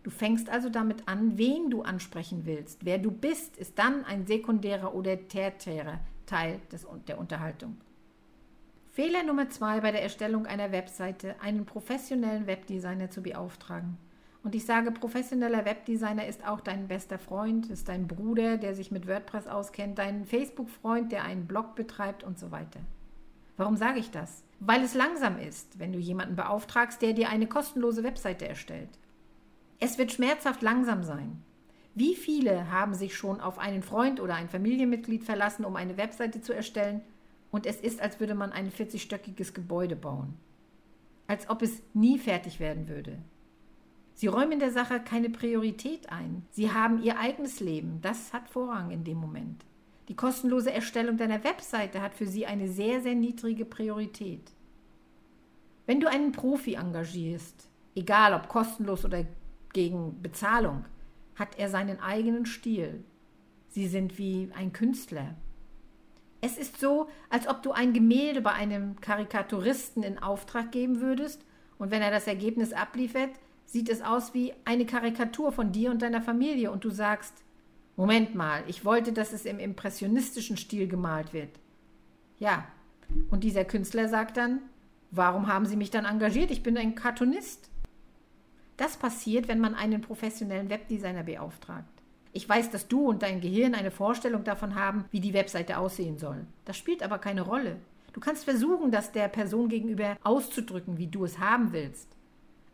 Du 0.08 0.14
fängst 0.14 0.48
also 0.48 0.70
damit 0.70 1.06
an, 1.06 1.36
wen 1.36 1.68
du 1.68 1.82
ansprechen 1.82 2.46
willst. 2.46 2.86
Wer 2.86 2.96
du 2.96 3.10
bist, 3.10 3.58
ist 3.58 3.78
dann 3.78 4.06
ein 4.06 4.24
sekundärer 4.24 4.94
oder 4.94 5.28
tertiärer 5.28 6.00
Teil 6.24 6.60
des, 6.72 6.86
der 7.06 7.18
Unterhaltung. 7.18 7.76
Fehler 8.86 9.22
Nummer 9.22 9.50
zwei 9.50 9.80
bei 9.80 9.92
der 9.92 10.02
Erstellung 10.02 10.46
einer 10.46 10.72
Webseite, 10.72 11.38
einen 11.42 11.66
professionellen 11.66 12.46
Webdesigner 12.46 13.10
zu 13.10 13.22
beauftragen. 13.22 13.98
Und 14.42 14.54
ich 14.54 14.64
sage, 14.64 14.92
professioneller 14.92 15.66
Webdesigner 15.66 16.26
ist 16.26 16.48
auch 16.48 16.62
dein 16.62 16.88
bester 16.88 17.18
Freund, 17.18 17.68
ist 17.68 17.90
dein 17.90 18.08
Bruder, 18.08 18.56
der 18.56 18.74
sich 18.74 18.90
mit 18.90 19.06
WordPress 19.06 19.46
auskennt, 19.46 19.98
dein 19.98 20.24
Facebook-Freund, 20.24 21.12
der 21.12 21.24
einen 21.24 21.46
Blog 21.46 21.74
betreibt 21.74 22.24
und 22.24 22.38
so 22.38 22.50
weiter. 22.50 22.80
Warum 23.58 23.76
sage 23.76 23.98
ich 23.98 24.10
das? 24.10 24.42
Weil 24.58 24.82
es 24.82 24.94
langsam 24.94 25.38
ist, 25.38 25.78
wenn 25.78 25.92
du 25.92 25.98
jemanden 25.98 26.34
beauftragst, 26.34 27.02
der 27.02 27.12
dir 27.12 27.28
eine 27.28 27.46
kostenlose 27.46 28.02
Webseite 28.04 28.48
erstellt. 28.48 28.88
Es 29.80 29.98
wird 29.98 30.12
schmerzhaft 30.12 30.62
langsam 30.62 31.02
sein. 31.02 31.42
Wie 31.94 32.14
viele 32.14 32.70
haben 32.70 32.94
sich 32.94 33.16
schon 33.16 33.40
auf 33.40 33.58
einen 33.58 33.82
Freund 33.82 34.20
oder 34.20 34.34
ein 34.34 34.48
Familienmitglied 34.48 35.24
verlassen, 35.24 35.64
um 35.64 35.76
eine 35.76 35.96
Webseite 35.96 36.40
zu 36.40 36.52
erstellen 36.52 37.00
und 37.50 37.66
es 37.66 37.80
ist, 37.80 38.00
als 38.00 38.20
würde 38.20 38.34
man 38.34 38.52
ein 38.52 38.70
40-stöckiges 38.70 39.52
Gebäude 39.52 39.96
bauen. 39.96 40.34
Als 41.26 41.48
ob 41.48 41.62
es 41.62 41.82
nie 41.94 42.18
fertig 42.18 42.60
werden 42.60 42.88
würde. 42.88 43.18
Sie 44.14 44.26
räumen 44.26 44.58
der 44.58 44.72
Sache 44.72 45.00
keine 45.00 45.30
Priorität 45.30 46.10
ein. 46.10 46.44
Sie 46.50 46.72
haben 46.72 47.02
ihr 47.02 47.18
eigenes 47.18 47.60
Leben. 47.60 48.00
Das 48.02 48.32
hat 48.32 48.48
Vorrang 48.48 48.90
in 48.90 49.04
dem 49.04 49.18
Moment. 49.18 49.64
Die 50.08 50.16
kostenlose 50.16 50.72
Erstellung 50.72 51.16
deiner 51.16 51.44
Webseite 51.44 52.02
hat 52.02 52.14
für 52.14 52.26
sie 52.26 52.46
eine 52.46 52.68
sehr, 52.68 53.00
sehr 53.00 53.14
niedrige 53.14 53.64
Priorität. 53.64 54.50
Wenn 55.86 56.00
du 56.00 56.08
einen 56.08 56.32
Profi 56.32 56.74
engagierst, 56.74 57.68
egal 57.94 58.34
ob 58.34 58.48
kostenlos 58.48 59.04
oder 59.04 59.24
gegen 59.72 60.22
Bezahlung, 60.22 60.84
hat 61.34 61.58
er 61.58 61.68
seinen 61.68 62.00
eigenen 62.00 62.46
Stil. 62.46 63.04
Sie 63.68 63.86
sind 63.86 64.18
wie 64.18 64.50
ein 64.54 64.72
Künstler. 64.72 65.34
Es 66.40 66.56
ist 66.56 66.80
so, 66.80 67.08
als 67.30 67.48
ob 67.48 67.62
du 67.62 67.72
ein 67.72 67.92
Gemälde 67.92 68.40
bei 68.40 68.52
einem 68.52 69.00
Karikaturisten 69.00 70.02
in 70.02 70.18
Auftrag 70.18 70.70
geben 70.72 71.00
würdest 71.00 71.44
und 71.78 71.90
wenn 71.90 72.02
er 72.02 72.10
das 72.10 72.26
Ergebnis 72.26 72.72
abliefert, 72.72 73.30
sieht 73.64 73.88
es 73.88 74.02
aus 74.02 74.34
wie 74.34 74.54
eine 74.64 74.86
Karikatur 74.86 75.52
von 75.52 75.72
dir 75.72 75.90
und 75.90 76.02
deiner 76.02 76.22
Familie 76.22 76.70
und 76.70 76.84
du 76.84 76.90
sagst, 76.90 77.34
Moment 77.96 78.34
mal, 78.34 78.62
ich 78.68 78.84
wollte, 78.84 79.12
dass 79.12 79.32
es 79.32 79.44
im 79.44 79.58
impressionistischen 79.58 80.56
Stil 80.56 80.86
gemalt 80.86 81.32
wird. 81.32 81.50
Ja, 82.38 82.66
und 83.30 83.42
dieser 83.42 83.64
Künstler 83.64 84.08
sagt 84.08 84.36
dann, 84.36 84.60
warum 85.10 85.48
haben 85.48 85.66
Sie 85.66 85.76
mich 85.76 85.90
dann 85.90 86.04
engagiert? 86.04 86.50
Ich 86.50 86.62
bin 86.62 86.78
ein 86.78 86.94
Cartoonist. 86.94 87.68
Das 88.78 88.96
passiert, 88.96 89.48
wenn 89.48 89.60
man 89.60 89.74
einen 89.74 90.00
professionellen 90.00 90.70
Webdesigner 90.70 91.24
beauftragt. 91.24 91.88
Ich 92.32 92.48
weiß, 92.48 92.70
dass 92.70 92.88
du 92.88 93.08
und 93.08 93.22
dein 93.22 93.40
Gehirn 93.40 93.74
eine 93.74 93.90
Vorstellung 93.90 94.44
davon 94.44 94.76
haben, 94.76 95.04
wie 95.10 95.20
die 95.20 95.34
Webseite 95.34 95.78
aussehen 95.78 96.16
soll. 96.16 96.46
Das 96.64 96.76
spielt 96.76 97.02
aber 97.02 97.18
keine 97.18 97.42
Rolle. 97.42 97.76
Du 98.12 98.20
kannst 98.20 98.44
versuchen, 98.44 98.90
das 98.90 99.12
der 99.12 99.28
Person 99.28 99.68
gegenüber 99.68 100.16
auszudrücken, 100.22 100.96
wie 100.96 101.08
du 101.08 101.24
es 101.24 101.38
haben 101.38 101.72
willst. 101.72 102.08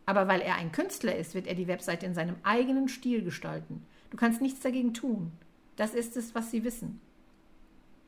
Aber 0.06 0.28
weil 0.28 0.42
er 0.42 0.56
ein 0.56 0.72
Künstler 0.72 1.16
ist, 1.16 1.34
wird 1.34 1.46
er 1.46 1.54
die 1.54 1.68
Webseite 1.68 2.04
in 2.04 2.14
seinem 2.14 2.36
eigenen 2.42 2.88
Stil 2.88 3.24
gestalten. 3.24 3.82
Du 4.10 4.18
kannst 4.18 4.42
nichts 4.42 4.60
dagegen 4.60 4.92
tun. 4.92 5.32
Das 5.76 5.94
ist 5.94 6.16
es, 6.18 6.34
was 6.34 6.50
sie 6.50 6.64
wissen. 6.64 7.00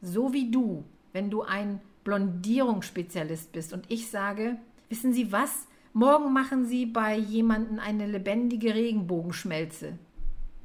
So 0.02 0.34
wie 0.34 0.50
du, 0.50 0.84
wenn 1.14 1.30
du 1.30 1.42
ein 1.42 1.80
Blondierungsspezialist 2.04 3.52
bist 3.52 3.72
und 3.72 3.90
ich 3.90 4.10
sage, 4.10 4.58
wissen 4.90 5.14
Sie 5.14 5.32
was? 5.32 5.66
Morgen 5.96 6.32
machen 6.32 6.66
Sie 6.66 6.84
bei 6.84 7.16
jemandem 7.16 7.78
eine 7.78 8.06
lebendige 8.06 8.74
Regenbogenschmelze 8.74 9.98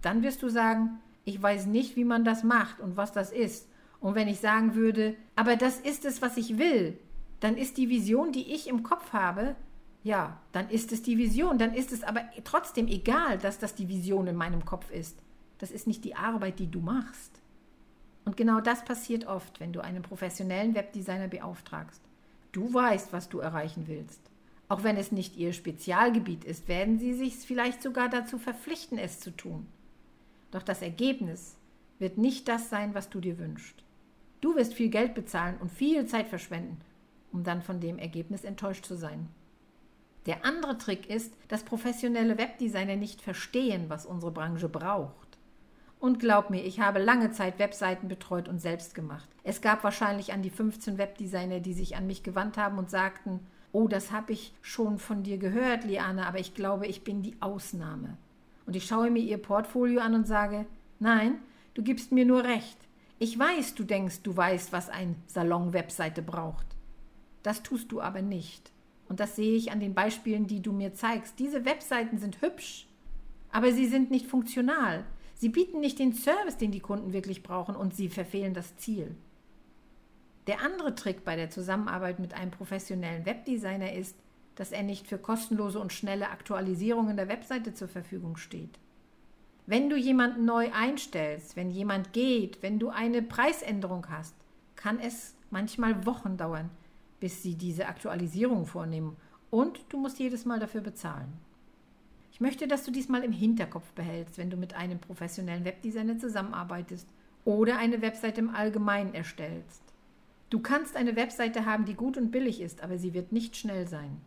dann 0.02 0.24
wirst 0.24 0.42
du 0.42 0.50
sagen, 0.50 1.00
ich 1.24 1.42
weiß 1.42 1.68
nicht, 1.68 1.96
wie 1.96 2.04
man 2.04 2.26
das 2.26 2.44
macht 2.44 2.80
und 2.80 2.98
was 2.98 3.12
das 3.12 3.32
ist. 3.32 3.68
Und 4.00 4.16
wenn 4.16 4.28
ich 4.28 4.40
sagen 4.40 4.76
würde, 4.76 5.16
aber 5.36 5.56
das 5.56 5.80
ist 5.80 6.06
es, 6.06 6.22
was 6.22 6.38
ich 6.38 6.58
will, 6.58 6.98
dann 7.40 7.56
ist 7.56 7.78
die 7.78 7.90
Vision, 7.90 8.32
die 8.32 8.54
ich 8.54 8.68
im 8.68 8.84
Kopf 8.84 9.14
habe, 9.14 9.56
ja, 10.04 10.40
dann 10.52 10.70
ist 10.70 10.92
es 10.92 11.04
die 11.04 11.20
Vision. 11.20 11.60
Dann 11.60 11.76
ist 11.76 11.92
es 11.92 12.04
aber 12.04 12.22
trotzdem 12.44 12.88
egal, 12.88 13.38
dass 13.38 13.60
das 13.60 13.76
die 13.76 13.88
Vision 13.88 14.26
in 14.26 14.36
meinem 14.36 14.66
Kopf 14.66 14.90
ist. 14.90 15.20
Das 15.60 15.70
ist 15.70 15.86
nicht 15.86 16.04
die 16.04 16.16
Arbeit, 16.16 16.58
die 16.58 16.72
du 16.72 16.80
machst. 16.80 17.40
Und 18.26 18.36
genau 18.38 18.62
das 18.62 18.84
passiert 18.84 19.28
oft, 19.28 19.60
wenn 19.60 19.74
du 19.74 19.82
einen 19.82 20.02
professionellen 20.02 20.74
Webdesigner 20.74 21.28
beauftragst. 21.28 22.02
Du 22.52 22.74
weißt, 22.74 23.14
was 23.14 23.30
du 23.30 23.40
erreichen 23.40 23.84
willst. 23.88 24.31
Auch 24.72 24.86
wenn 24.86 24.96
es 24.96 25.12
nicht 25.12 25.36
ihr 25.36 25.52
Spezialgebiet 25.52 26.46
ist, 26.46 26.70
werden 26.70 26.98
sie 26.98 27.14
sich 27.14 27.36
vielleicht 27.36 27.84
sogar 27.84 28.08
dazu 28.08 28.38
verpflichten, 28.38 28.98
es 28.98 29.20
zu 29.20 29.32
tun. 29.32 29.68
Doch 30.50 30.64
das 30.64 30.82
Ergebnis 30.82 31.58
wird 32.00 32.18
nicht 32.18 32.48
das 32.48 32.70
sein, 32.70 32.96
was 32.96 33.10
du 33.10 33.20
dir 33.20 33.38
wünschst. 33.38 33.84
Du 34.40 34.56
wirst 34.56 34.74
viel 34.74 34.88
Geld 34.88 35.14
bezahlen 35.14 35.58
und 35.60 35.74
viel 35.74 36.06
Zeit 36.06 36.30
verschwenden, 36.30 36.80
um 37.34 37.44
dann 37.44 37.62
von 37.62 37.82
dem 37.82 38.00
Ergebnis 38.00 38.46
enttäuscht 38.46 38.86
zu 38.86 38.96
sein. 38.96 39.28
Der 40.26 40.46
andere 40.46 40.78
Trick 40.78 41.10
ist, 41.10 41.34
dass 41.50 41.64
professionelle 41.64 42.38
Webdesigner 42.38 42.96
nicht 42.96 43.22
verstehen, 43.22 43.90
was 43.90 44.06
unsere 44.06 44.32
Branche 44.32 44.70
braucht. 44.70 45.38
Und 46.00 46.18
glaub 46.18 46.50
mir, 46.50 46.64
ich 46.64 46.80
habe 46.80 47.00
lange 47.00 47.32
Zeit 47.32 47.60
Webseiten 47.60 48.08
betreut 48.08 48.48
und 48.48 48.60
selbst 48.60 48.96
gemacht. 48.96 49.28
Es 49.44 49.60
gab 49.60 49.84
wahrscheinlich 49.84 50.32
an 50.32 50.44
die 50.44 50.50
15 50.50 50.98
Webdesigner, 50.98 51.60
die 51.60 51.74
sich 51.74 51.98
an 51.98 52.08
mich 52.08 52.24
gewandt 52.24 52.56
haben 52.56 52.78
und 52.78 52.90
sagten, 52.90 53.42
oh, 53.72 53.88
das 53.88 54.12
habe 54.12 54.34
ich 54.34 54.54
schon 54.62 55.00
von 55.00 55.24
dir 55.24 55.38
gehört, 55.38 55.84
Liane, 55.84 56.26
aber 56.28 56.40
ich 56.40 56.54
glaube, 56.54 56.88
ich 56.88 57.04
bin 57.04 57.22
die 57.22 57.36
Ausnahme 57.40 58.18
und 58.66 58.76
ich 58.76 58.86
schaue 58.86 59.10
mir 59.10 59.24
ihr 59.24 59.38
Portfolio 59.38 60.02
an 60.02 60.16
und 60.16 60.28
sage, 60.28 60.66
nein, 61.00 61.40
du 61.74 61.84
gibst 61.84 62.12
mir 62.12 62.26
nur 62.26 62.44
recht. 62.44 62.78
Ich 63.20 63.38
weiß, 63.38 63.76
du 63.76 63.84
denkst, 63.84 64.22
du 64.24 64.36
weißt, 64.36 64.72
was 64.72 64.90
ein 64.90 65.16
Salon-Webseite 65.28 66.22
braucht. 66.22 66.66
Das 67.44 67.64
tust 67.64 67.92
du 67.92 68.02
aber 68.02 68.22
nicht. 68.22 68.72
Und 69.08 69.20
das 69.20 69.36
sehe 69.36 69.56
ich 69.56 69.72
an 69.72 69.80
den 69.80 69.94
Beispielen, 69.94 70.48
die 70.48 70.62
du 70.62 70.72
mir 70.72 70.94
zeigst. 70.94 71.38
Diese 71.40 71.66
Webseiten 71.66 72.18
sind 72.18 72.42
hübsch, 72.42 72.88
aber 73.52 73.72
sie 73.72 73.88
sind 73.88 74.10
nicht 74.10 74.26
funktional. 74.26 75.04
Sie 75.36 75.50
bieten 75.50 75.80
nicht 75.80 76.00
den 76.00 76.14
Service, 76.14 76.58
den 76.58 76.72
die 76.72 76.80
Kunden 76.80 77.14
wirklich 77.14 77.44
brauchen, 77.44 77.76
und 77.76 77.96
sie 77.96 78.10
verfehlen 78.10 78.54
das 78.54 78.78
Ziel. 78.78 79.16
Der 80.48 80.62
andere 80.62 80.96
Trick 80.96 81.24
bei 81.24 81.36
der 81.36 81.50
Zusammenarbeit 81.50 82.20
mit 82.20 82.34
einem 82.34 82.52
professionellen 82.52 83.26
Webdesigner 83.26 83.94
ist, 83.94 84.16
dass 84.56 84.72
er 84.72 84.84
nicht 84.84 85.08
für 85.08 85.18
kostenlose 85.18 85.80
und 85.80 85.94
schnelle 85.94 86.30
Aktualisierungen 86.30 87.16
der 87.16 87.28
Webseite 87.28 87.74
zur 87.74 87.88
Verfügung 87.88 88.38
steht. 88.38 88.80
Wenn 89.68 89.90
du 89.90 89.96
jemanden 89.96 90.46
neu 90.46 90.72
einstellst, 90.74 91.56
wenn 91.56 91.70
jemand 91.70 92.14
geht, 92.14 92.62
wenn 92.64 92.80
du 92.80 92.90
eine 92.90 93.22
Preisänderung 93.22 94.08
hast, 94.10 94.36
kann 94.76 95.00
es 95.00 95.36
manchmal 95.52 96.06
Wochen 96.06 96.38
dauern, 96.38 96.70
bis 97.20 97.44
sie 97.44 97.56
diese 97.56 97.88
Aktualisierung 97.88 98.66
vornehmen 98.66 99.16
und 99.52 99.80
du 99.90 100.00
musst 100.00 100.20
jedes 100.20 100.46
Mal 100.46 100.60
dafür 100.60 100.82
bezahlen. 100.82 101.32
Ich 102.32 102.42
möchte, 102.42 102.68
dass 102.68 102.84
du 102.84 102.92
diesmal 102.92 103.24
im 103.24 103.32
Hinterkopf 103.32 103.92
behältst, 103.94 104.38
wenn 104.38 104.50
du 104.50 104.58
mit 104.58 104.74
einem 104.74 105.00
professionellen 105.00 105.66
Webdesigner 105.66 106.18
zusammenarbeitest 106.18 107.08
oder 107.46 107.78
eine 107.78 108.02
Webseite 108.02 108.42
im 108.42 108.50
Allgemeinen 108.50 109.14
erstellst. 109.14 109.91
Du 110.52 110.60
kannst 110.60 110.98
eine 110.98 111.16
Webseite 111.16 111.66
haben, 111.66 111.86
die 111.86 111.94
gut 111.94 112.18
und 112.18 112.30
billig 112.30 112.60
ist, 112.60 112.84
aber 112.84 112.98
sie 112.98 113.14
wird 113.14 113.32
nicht 113.32 113.56
schnell 113.56 113.88
sein. 113.88 114.20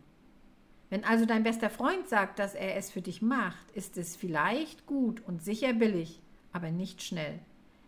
Wenn 0.89 1.03
also 1.03 1.27
dein 1.27 1.43
bester 1.43 1.69
Freund 1.69 2.09
sagt, 2.09 2.39
dass 2.39 2.55
er 2.55 2.77
es 2.77 2.89
für 2.89 3.01
dich 3.01 3.21
macht, 3.21 3.69
ist 3.75 3.95
es 3.95 4.15
vielleicht 4.15 4.87
gut 4.87 5.21
und 5.27 5.43
sicher 5.43 5.73
billig, 5.73 6.23
aber 6.51 6.71
nicht 6.71 7.03
schnell. 7.03 7.37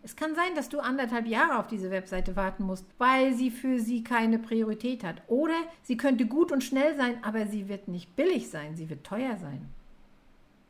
Es 0.04 0.14
kann 0.14 0.36
sein, 0.36 0.54
dass 0.54 0.68
du 0.68 0.78
anderthalb 0.78 1.26
Jahre 1.26 1.58
auf 1.58 1.66
diese 1.66 1.90
Webseite 1.90 2.36
warten 2.36 2.62
musst, 2.62 2.86
weil 2.96 3.34
sie 3.34 3.50
für 3.50 3.80
sie 3.80 4.04
keine 4.04 4.38
Priorität 4.38 5.02
hat. 5.02 5.20
Oder 5.26 5.56
sie 5.82 5.96
könnte 5.96 6.26
gut 6.26 6.52
und 6.52 6.62
schnell 6.62 6.96
sein, 6.96 7.22
aber 7.24 7.46
sie 7.48 7.68
wird 7.68 7.88
nicht 7.88 8.14
billig 8.14 8.50
sein, 8.50 8.76
sie 8.76 8.88
wird 8.88 9.02
teuer 9.02 9.36
sein. 9.38 9.68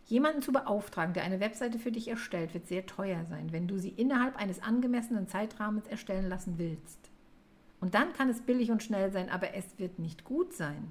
Jemanden 0.06 0.40
zu 0.40 0.52
beauftragen, 0.52 1.12
der 1.12 1.25
eine 1.25 1.40
Webseite 1.40 1.78
für 1.78 1.92
dich 1.92 2.08
erstellt, 2.08 2.54
wird 2.54 2.66
sehr 2.66 2.87
teuer 2.87 3.26
sein, 3.26 3.52
wenn 3.52 3.68
du 3.68 3.76
sie 3.76 3.90
innerhalb 3.90 4.37
eines 4.37 4.62
angemessenen 4.62 5.28
Zeitrahmens 5.28 5.87
erstellen 5.87 6.30
lassen 6.30 6.54
willst. 6.56 7.07
Und 7.80 7.94
dann 7.94 8.12
kann 8.12 8.28
es 8.28 8.40
billig 8.40 8.70
und 8.70 8.82
schnell 8.82 9.12
sein, 9.12 9.28
aber 9.30 9.54
es 9.54 9.78
wird 9.78 9.99
nicht 9.99 10.25
gut 10.25 10.52
sein. 10.52 10.90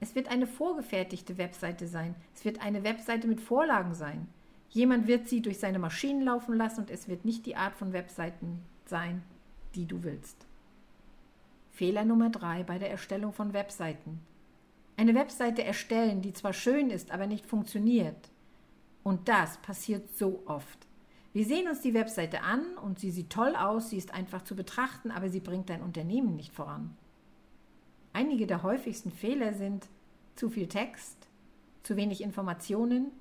Es 0.00 0.14
wird 0.14 0.28
eine 0.28 0.46
vorgefertigte 0.46 1.38
Webseite 1.38 1.86
sein. 1.86 2.14
Es 2.34 2.44
wird 2.44 2.60
eine 2.60 2.84
Webseite 2.84 3.26
mit 3.26 3.40
Vorlagen 3.40 3.94
sein. 3.94 4.28
Jemand 4.70 5.06
wird 5.06 5.28
sie 5.28 5.40
durch 5.40 5.58
seine 5.58 5.78
Maschinen 5.78 6.22
laufen 6.22 6.54
lassen 6.56 6.80
und 6.80 6.90
es 6.90 7.08
wird 7.08 7.24
nicht 7.24 7.46
die 7.46 7.56
Art 7.56 7.74
von 7.74 7.92
Webseiten 7.92 8.62
sein, 8.84 9.22
die 9.74 9.86
du 9.86 10.02
willst. 10.02 10.46
Fehler 11.70 12.04
Nummer 12.04 12.30
drei 12.30 12.64
bei 12.64 12.78
der 12.78 12.90
Erstellung 12.90 13.32
von 13.32 13.52
Webseiten. 13.52 14.20
Eine 14.96 15.14
Webseite 15.14 15.62
erstellen, 15.62 16.22
die 16.22 16.32
zwar 16.32 16.52
schön 16.52 16.90
ist, 16.90 17.12
aber 17.12 17.28
nicht 17.28 17.46
funktioniert. 17.46 18.30
Und 19.04 19.28
das 19.28 19.58
passiert 19.58 20.10
so 20.16 20.42
oft. 20.46 20.87
Wir 21.32 21.44
sehen 21.44 21.68
uns 21.68 21.80
die 21.80 21.94
Webseite 21.94 22.42
an 22.42 22.62
und 22.82 22.98
sie 22.98 23.10
sieht 23.10 23.30
toll 23.30 23.54
aus, 23.54 23.90
sie 23.90 23.98
ist 23.98 24.14
einfach 24.14 24.42
zu 24.42 24.56
betrachten, 24.56 25.10
aber 25.10 25.28
sie 25.28 25.40
bringt 25.40 25.68
dein 25.68 25.82
Unternehmen 25.82 26.36
nicht 26.36 26.52
voran. 26.52 26.96
Einige 28.12 28.46
der 28.46 28.62
häufigsten 28.62 29.10
Fehler 29.10 29.52
sind 29.52 29.86
zu 30.34 30.48
viel 30.48 30.68
Text, 30.68 31.28
zu 31.82 31.96
wenig 31.96 32.22
Informationen, 32.22 33.12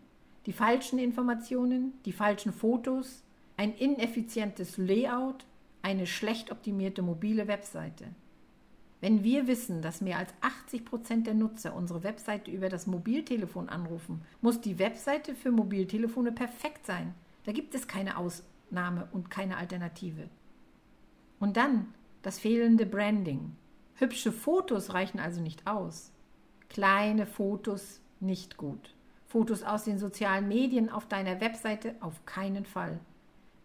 die 0.45 0.53
falschen 0.53 0.97
Informationen, 0.97 1.93
die 2.05 2.13
falschen 2.13 2.53
Fotos, 2.53 3.23
ein 3.57 3.73
ineffizientes 3.75 4.77
Layout, 4.77 5.45
eine 5.81 6.07
schlecht 6.07 6.51
optimierte 6.51 7.01
mobile 7.01 7.47
Webseite. 7.47 8.05
Wenn 9.01 9.23
wir 9.23 9.45
wissen, 9.45 9.81
dass 9.81 10.01
mehr 10.01 10.17
als 10.17 10.33
80 10.41 10.85
Prozent 10.85 11.27
der 11.27 11.35
Nutzer 11.35 11.75
unsere 11.75 12.03
Webseite 12.03 12.49
über 12.49 12.69
das 12.69 12.87
Mobiltelefon 12.87 13.69
anrufen, 13.69 14.21
muss 14.41 14.59
die 14.61 14.79
Webseite 14.79 15.35
für 15.35 15.51
Mobiltelefone 15.51 16.31
perfekt 16.31 16.85
sein. 16.85 17.13
Da 17.47 17.53
gibt 17.53 17.73
es 17.75 17.87
keine 17.87 18.17
Ausnahme 18.17 19.07
und 19.13 19.31
keine 19.31 19.55
Alternative. 19.55 20.29
Und 21.39 21.55
dann 21.55 21.93
das 22.21 22.39
fehlende 22.39 22.85
Branding. 22.85 23.55
Hübsche 23.95 24.33
Fotos 24.33 24.93
reichen 24.93 25.17
also 25.21 25.39
nicht 25.39 25.65
aus. 25.65 26.11
Kleine 26.67 27.25
Fotos 27.25 28.01
nicht 28.19 28.57
gut. 28.57 28.93
Fotos 29.27 29.63
aus 29.63 29.85
den 29.85 29.97
sozialen 29.97 30.49
Medien 30.49 30.89
auf 30.89 31.07
deiner 31.07 31.39
Webseite 31.39 31.95
auf 32.01 32.25
keinen 32.25 32.65
Fall. 32.65 32.99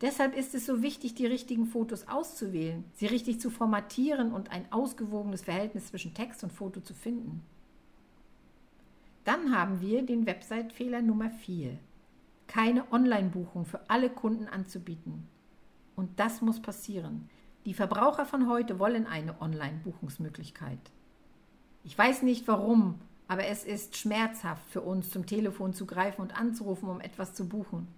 Deshalb 0.00 0.36
ist 0.36 0.54
es 0.54 0.64
so 0.64 0.80
wichtig, 0.80 1.16
die 1.16 1.26
richtigen 1.26 1.66
Fotos 1.66 2.06
auszuwählen, 2.06 2.84
sie 2.94 3.06
richtig 3.06 3.40
zu 3.40 3.50
formatieren 3.50 4.32
und 4.32 4.52
ein 4.52 4.70
ausgewogenes 4.70 5.42
Verhältnis 5.42 5.88
zwischen 5.88 6.14
Text 6.14 6.44
und 6.44 6.52
Foto 6.52 6.80
zu 6.82 6.94
finden. 6.94 7.42
Dann 9.24 9.52
haben 9.52 9.80
wir 9.80 10.06
den 10.06 10.24
Website-Fehler 10.24 11.02
Nummer 11.02 11.30
4. 11.30 11.80
Keine 12.52 12.92
Online-Buchung 12.92 13.64
für 13.64 13.80
alle 13.88 14.10
Kunden 14.10 14.46
anzubieten. 14.46 15.26
Und 15.96 16.20
das 16.20 16.42
muss 16.42 16.60
passieren. 16.60 17.30
Die 17.64 17.72
Verbraucher 17.72 18.26
von 18.26 18.46
heute 18.46 18.78
wollen 18.78 19.06
eine 19.06 19.40
Online-Buchungsmöglichkeit. 19.40 20.78
Ich 21.82 21.96
weiß 21.96 22.20
nicht 22.20 22.46
warum, 22.48 22.96
aber 23.26 23.46
es 23.46 23.64
ist 23.64 23.96
schmerzhaft 23.96 24.66
für 24.68 24.82
uns, 24.82 25.08
zum 25.08 25.24
Telefon 25.24 25.72
zu 25.72 25.86
greifen 25.86 26.20
und 26.20 26.38
anzurufen, 26.38 26.90
um 26.90 27.00
etwas 27.00 27.32
zu 27.32 27.48
buchen. 27.48 27.88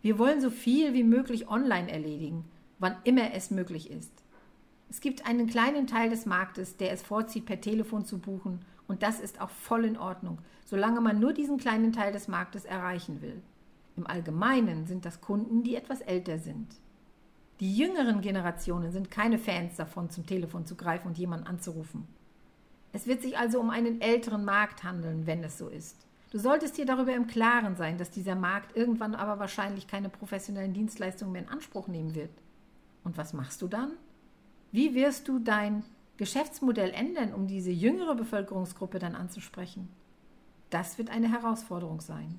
Wir 0.00 0.18
wollen 0.18 0.40
so 0.40 0.48
viel 0.48 0.94
wie 0.94 1.04
möglich 1.04 1.50
online 1.50 1.92
erledigen, 1.92 2.46
wann 2.78 2.96
immer 3.04 3.34
es 3.34 3.50
möglich 3.50 3.90
ist. 3.90 4.24
Es 4.88 5.02
gibt 5.02 5.26
einen 5.26 5.48
kleinen 5.48 5.86
Teil 5.86 6.08
des 6.08 6.24
Marktes, 6.24 6.78
der 6.78 6.92
es 6.92 7.02
vorzieht, 7.02 7.44
per 7.44 7.60
Telefon 7.60 8.06
zu 8.06 8.18
buchen, 8.18 8.64
und 8.86 9.02
das 9.02 9.20
ist 9.20 9.42
auch 9.42 9.50
voll 9.50 9.84
in 9.84 9.98
Ordnung, 9.98 10.38
solange 10.64 11.02
man 11.02 11.20
nur 11.20 11.34
diesen 11.34 11.58
kleinen 11.58 11.92
Teil 11.92 12.10
des 12.10 12.26
Marktes 12.26 12.64
erreichen 12.64 13.20
will. 13.20 13.42
Im 13.98 14.06
Allgemeinen 14.06 14.86
sind 14.86 15.04
das 15.04 15.20
Kunden, 15.20 15.64
die 15.64 15.74
etwas 15.74 16.00
älter 16.02 16.38
sind. 16.38 16.68
Die 17.58 17.76
jüngeren 17.76 18.20
Generationen 18.20 18.92
sind 18.92 19.10
keine 19.10 19.40
Fans 19.40 19.74
davon, 19.74 20.08
zum 20.08 20.24
Telefon 20.24 20.66
zu 20.66 20.76
greifen 20.76 21.08
und 21.08 21.18
jemanden 21.18 21.48
anzurufen. 21.48 22.06
Es 22.92 23.08
wird 23.08 23.22
sich 23.22 23.36
also 23.36 23.58
um 23.58 23.70
einen 23.70 24.00
älteren 24.00 24.44
Markt 24.44 24.84
handeln, 24.84 25.26
wenn 25.26 25.42
es 25.42 25.58
so 25.58 25.66
ist. 25.66 26.06
Du 26.30 26.38
solltest 26.38 26.78
dir 26.78 26.86
darüber 26.86 27.12
im 27.12 27.26
Klaren 27.26 27.74
sein, 27.74 27.98
dass 27.98 28.12
dieser 28.12 28.36
Markt 28.36 28.76
irgendwann 28.76 29.16
aber 29.16 29.40
wahrscheinlich 29.40 29.88
keine 29.88 30.10
professionellen 30.10 30.74
Dienstleistungen 30.74 31.32
mehr 31.32 31.42
in 31.42 31.48
Anspruch 31.48 31.88
nehmen 31.88 32.14
wird. 32.14 32.30
Und 33.02 33.18
was 33.18 33.32
machst 33.32 33.62
du 33.62 33.66
dann? 33.66 33.94
Wie 34.70 34.94
wirst 34.94 35.26
du 35.26 35.40
dein 35.40 35.82
Geschäftsmodell 36.18 36.92
ändern, 36.92 37.34
um 37.34 37.48
diese 37.48 37.72
jüngere 37.72 38.14
Bevölkerungsgruppe 38.14 39.00
dann 39.00 39.16
anzusprechen? 39.16 39.88
Das 40.70 40.98
wird 40.98 41.10
eine 41.10 41.32
Herausforderung 41.32 42.00
sein. 42.00 42.38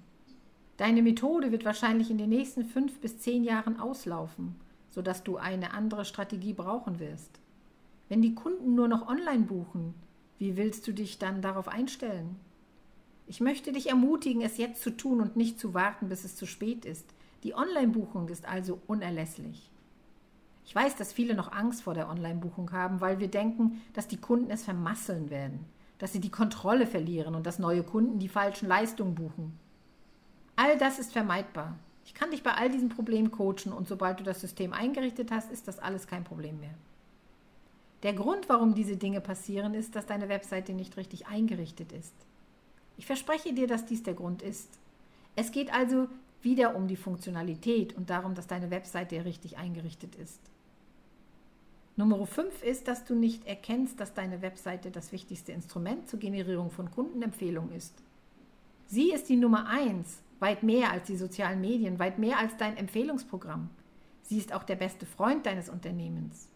Deine 0.80 1.02
Methode 1.02 1.52
wird 1.52 1.66
wahrscheinlich 1.66 2.10
in 2.10 2.18
den 2.18 2.30
nächsten 2.30 2.64
fünf 2.64 3.02
bis 3.02 3.20
zehn 3.20 3.44
Jahren 3.44 3.82
auslaufen, 3.82 4.56
sodass 4.90 5.26
du 5.26 5.36
eine 5.36 5.74
andere 5.74 6.06
Strategie 6.06 6.54
brauchen 6.54 7.02
wirst. 7.02 7.42
Wenn 8.08 8.22
die 8.22 8.34
Kunden 8.34 8.76
nur 8.76 8.88
noch 8.88 9.10
online 9.10 9.44
buchen, 9.44 9.94
wie 10.38 10.56
willst 10.56 10.88
du 10.88 10.94
dich 10.94 11.20
dann 11.20 11.42
darauf 11.42 11.68
einstellen? 11.68 12.38
Ich 13.28 13.42
möchte 13.42 13.74
dich 13.74 13.90
ermutigen, 13.90 14.42
es 14.42 14.56
jetzt 14.56 14.82
zu 14.82 14.96
tun 14.96 15.20
und 15.20 15.36
nicht 15.36 15.60
zu 15.60 15.74
warten, 15.74 16.08
bis 16.08 16.24
es 16.24 16.38
zu 16.38 16.46
spät 16.46 16.86
ist. 16.86 17.14
Die 17.44 17.56
Online-Buchung 17.56 18.30
ist 18.30 18.48
also 18.48 18.80
unerlässlich. 18.88 19.70
Ich 20.64 20.74
weiß, 20.74 20.96
dass 20.96 21.12
viele 21.12 21.36
noch 21.36 21.52
Angst 21.52 21.84
vor 21.84 21.94
der 21.94 22.08
Online-Buchung 22.08 22.72
haben, 22.72 23.02
weil 23.02 23.20
wir 23.20 23.28
denken, 23.28 23.82
dass 23.92 24.08
die 24.08 24.22
Kunden 24.22 24.50
es 24.50 24.64
vermasseln 24.64 25.30
werden, 25.30 25.66
dass 25.98 26.14
sie 26.14 26.22
die 26.22 26.32
Kontrolle 26.32 26.88
verlieren 26.88 27.36
und 27.36 27.46
dass 27.46 27.60
neue 27.60 27.84
Kunden 27.84 28.18
die 28.18 28.30
falschen 28.30 28.70
Leistungen 28.70 29.14
buchen. 29.14 29.60
All 30.62 30.78
das 30.78 31.00
ist 31.00 31.14
vermeidbar. 31.14 31.80
Ich 32.04 32.14
kann 32.14 32.32
dich 32.32 32.44
bei 32.44 32.52
all 32.52 32.70
diesen 32.70 32.90
Problemen 32.90 33.32
coachen 33.32 33.72
und 33.72 33.88
sobald 33.88 34.20
du 34.20 34.26
das 34.26 34.42
System 34.42 34.74
eingerichtet 34.74 35.32
hast, 35.32 35.54
ist 35.54 35.70
das 35.70 35.80
alles 35.80 36.06
kein 36.06 36.26
Problem 36.26 36.60
mehr. 36.60 36.74
Der 38.04 38.12
Grund, 38.12 38.50
warum 38.50 38.76
diese 38.76 38.98
Dinge 38.98 39.22
passieren, 39.22 39.74
ist, 39.74 39.96
dass 39.96 40.06
deine 40.06 40.28
Webseite 40.28 40.74
nicht 40.74 40.98
richtig 40.98 41.28
eingerichtet 41.28 41.94
ist. 41.94 42.14
Ich 42.98 43.06
verspreche 43.06 43.54
dir, 43.54 43.68
dass 43.68 43.86
dies 43.86 44.04
der 44.04 44.16
Grund 44.16 44.42
ist. 44.42 44.68
Es 45.38 45.54
geht 45.54 45.74
also 45.74 46.10
wieder 46.42 46.76
um 46.76 46.90
die 46.90 46.98
Funktionalität 46.98 47.96
und 47.96 48.10
darum, 48.10 48.36
dass 48.36 48.48
deine 48.48 48.70
Webseite 48.70 49.24
richtig 49.24 49.58
eingerichtet 49.58 50.16
ist. 50.16 50.42
Nummer 51.96 52.26
5 52.28 52.64
ist, 52.64 52.90
dass 52.90 53.06
du 53.06 53.16
nicht 53.16 53.48
erkennst, 53.48 53.98
dass 54.02 54.14
deine 54.14 54.42
Webseite 54.42 54.92
das 54.92 55.14
wichtigste 55.14 55.54
Instrument 55.54 56.10
zur 56.10 56.20
Generierung 56.20 56.70
von 56.70 56.92
Kundenempfehlungen 56.92 57.72
ist. 57.72 57.94
Sie 58.88 59.14
ist 59.14 59.30
die 59.30 59.38
Nummer 59.38 59.66
1, 59.68 60.22
weit 60.40 60.64
mehr 60.64 60.92
als 60.92 61.08
die 61.08 61.18
sozialen 61.18 61.62
Medien, 61.62 62.00
weit 62.00 62.20
mehr 62.20 62.38
als 62.38 62.56
dein 62.58 62.78
Empfehlungsprogramm. 62.78 63.70
Sie 64.24 64.38
ist 64.38 64.54
auch 64.54 64.64
der 64.64 64.76
beste 64.76 65.06
Freund 65.06 65.46
deines 65.46 65.70
Unternehmens. 65.70 66.50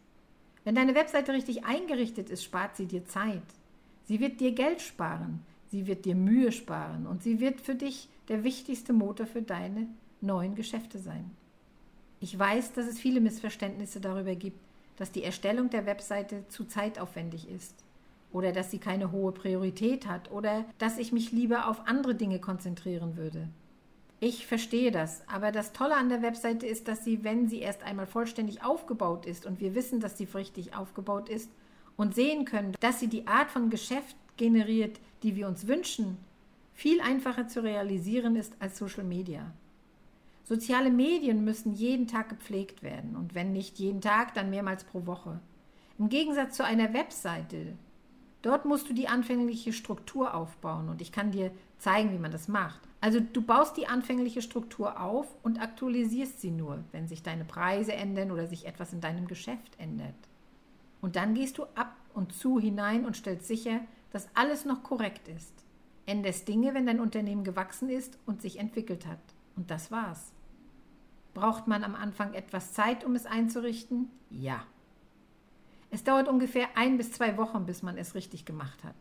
Wenn 0.64 0.76
deine 0.76 0.96
Webseite 0.96 1.34
richtig 1.34 1.66
eingerichtet 1.66 2.30
ist, 2.30 2.44
spart 2.44 2.78
sie 2.78 2.86
dir 2.86 3.06
Zeit. 3.06 3.44
Sie 4.06 4.20
wird 4.20 4.40
dir 4.40 4.52
Geld 4.52 4.82
sparen, 4.82 5.42
sie 5.72 5.88
wird 5.88 6.06
dir 6.06 6.16
Mühe 6.16 6.52
sparen 6.52 7.08
und 7.08 7.24
sie 7.24 7.40
wird 7.40 7.62
für 7.62 7.76
dich 7.76 8.10
der 8.30 8.44
wichtigste 8.44 8.94
Motor 8.94 9.26
für 9.26 9.42
deine 9.42 9.88
neuen 10.22 10.56
Geschäfte 10.56 11.00
sein. 11.00 11.32
Ich 12.20 12.38
weiß, 12.38 12.74
dass 12.74 12.88
es 12.88 13.00
viele 13.00 13.20
Missverständnisse 13.20 14.00
darüber 14.00 14.36
gibt, 14.36 14.60
dass 14.98 15.12
die 15.12 15.24
Erstellung 15.24 15.70
der 15.70 15.86
Webseite 15.86 16.48
zu 16.48 16.66
zeitaufwendig 16.66 17.50
ist 17.50 17.76
oder 18.32 18.52
dass 18.52 18.72
sie 18.72 18.80
keine 18.80 19.12
hohe 19.12 19.32
Priorität 19.32 20.08
hat 20.08 20.32
oder 20.32 20.66
dass 20.78 20.98
ich 20.98 21.12
mich 21.12 21.32
lieber 21.32 21.68
auf 21.68 21.88
andere 21.88 22.16
Dinge 22.16 22.40
konzentrieren 22.40 23.18
würde. 23.18 23.50
Ich 24.26 24.48
verstehe 24.48 24.90
das, 24.90 25.22
aber 25.28 25.52
das 25.52 25.74
Tolle 25.74 25.98
an 25.98 26.08
der 26.08 26.22
Webseite 26.22 26.66
ist, 26.66 26.88
dass 26.88 27.04
sie, 27.04 27.26
wenn 27.26 27.50
sie 27.50 27.60
erst 27.60 27.84
einmal 27.84 28.06
vollständig 28.06 28.64
aufgebaut 28.64 29.26
ist 29.26 29.46
und 29.46 29.60
wir 29.60 29.76
wissen, 29.76 30.00
dass 30.00 30.18
sie 30.18 30.30
richtig 30.34 30.74
aufgebaut 30.78 31.28
ist 31.28 31.52
und 31.98 32.16
sehen 32.16 32.46
können, 32.46 32.74
dass 32.80 33.02
sie 33.02 33.10
die 33.10 33.28
Art 33.28 33.52
von 33.52 33.70
Geschäft 33.70 34.16
generiert, 34.38 35.02
die 35.24 35.36
wir 35.36 35.46
uns 35.46 35.68
wünschen, 35.68 36.18
viel 36.74 37.02
einfacher 37.02 37.50
zu 37.50 37.64
realisieren 37.64 38.38
ist 38.38 38.54
als 38.60 38.78
Social 38.78 39.04
Media. 39.04 39.52
Soziale 40.46 40.90
Medien 40.90 41.44
müssen 41.44 41.74
jeden 41.74 42.08
Tag 42.08 42.30
gepflegt 42.30 42.82
werden 42.82 43.18
und 43.18 43.36
wenn 43.36 43.52
nicht 43.52 43.78
jeden 43.78 44.00
Tag, 44.00 44.36
dann 44.36 44.50
mehrmals 44.50 44.86
pro 44.86 45.06
Woche. 45.06 45.42
Im 46.00 46.08
Gegensatz 46.08 46.56
zu 46.56 46.64
einer 46.64 46.94
Webseite, 46.94 47.74
dort 48.42 48.64
musst 48.64 48.88
du 48.88 48.94
die 48.94 49.10
anfängliche 49.10 49.74
Struktur 49.74 50.34
aufbauen 50.34 50.88
und 50.88 51.02
ich 51.02 51.12
kann 51.12 51.32
dir 51.32 51.52
zeigen, 51.78 52.14
wie 52.14 52.20
man 52.20 52.32
das 52.32 52.48
macht. 52.48 52.80
Also 53.04 53.20
du 53.20 53.42
baust 53.42 53.76
die 53.76 53.88
anfängliche 53.88 54.42
Struktur 54.42 55.02
auf 55.02 55.28
und 55.44 55.62
aktualisierst 55.62 56.40
sie 56.40 56.52
nur, 56.52 56.86
wenn 56.94 57.10
sich 57.10 57.22
deine 57.22 57.44
Preise 57.44 57.92
ändern 57.92 58.32
oder 58.32 58.48
sich 58.48 58.66
etwas 58.66 58.94
in 58.94 59.02
deinem 59.02 59.28
Geschäft 59.28 59.78
ändert. 59.78 60.16
Und 61.02 61.18
dann 61.18 61.34
gehst 61.34 61.58
du 61.58 61.64
ab 61.76 61.98
und 62.14 62.32
zu 62.32 62.62
hinein 62.62 63.06
und 63.06 63.18
stellst 63.18 63.46
sicher, 63.46 63.82
dass 64.14 64.30
alles 64.36 64.64
noch 64.64 64.84
korrekt 64.84 65.28
ist. 65.28 65.52
Änderst 66.06 66.48
Dinge, 66.48 66.74
wenn 66.74 66.86
dein 66.86 67.02
Unternehmen 67.02 67.44
gewachsen 67.44 67.90
ist 67.90 68.18
und 68.26 68.42
sich 68.42 68.58
entwickelt 68.58 69.06
hat. 69.06 69.20
Und 69.58 69.70
das 69.70 69.92
war's. 69.92 70.32
Braucht 71.34 71.68
man 71.68 71.84
am 71.84 71.96
Anfang 71.96 72.34
etwas 72.34 72.72
Zeit, 72.72 73.04
um 73.04 73.16
es 73.16 73.26
einzurichten? 73.26 74.12
Ja. 74.30 74.64
Es 75.92 76.06
dauert 76.06 76.30
ungefähr 76.30 76.70
ein 76.76 76.96
bis 76.96 77.12
zwei 77.12 77.36
Wochen, 77.36 77.66
bis 77.66 77.84
man 77.84 77.98
es 77.98 78.16
richtig 78.16 78.46
gemacht 78.46 78.82
hat. 78.86 78.96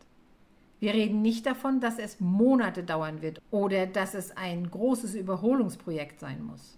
Wir 0.83 0.95
reden 0.95 1.23
nicht 1.23 1.47
davon, 1.47 1.79
dass 1.79 2.01
es 2.01 2.18
Monate 2.18 2.83
dauern 2.83 3.23
wird 3.23 3.40
oder 3.53 3.87
dass 3.87 4.14
es 4.14 4.37
ein 4.37 4.68
großes 4.68 5.14
Überholungsprojekt 5.14 6.18
sein 6.18 6.42
muss. 6.42 6.77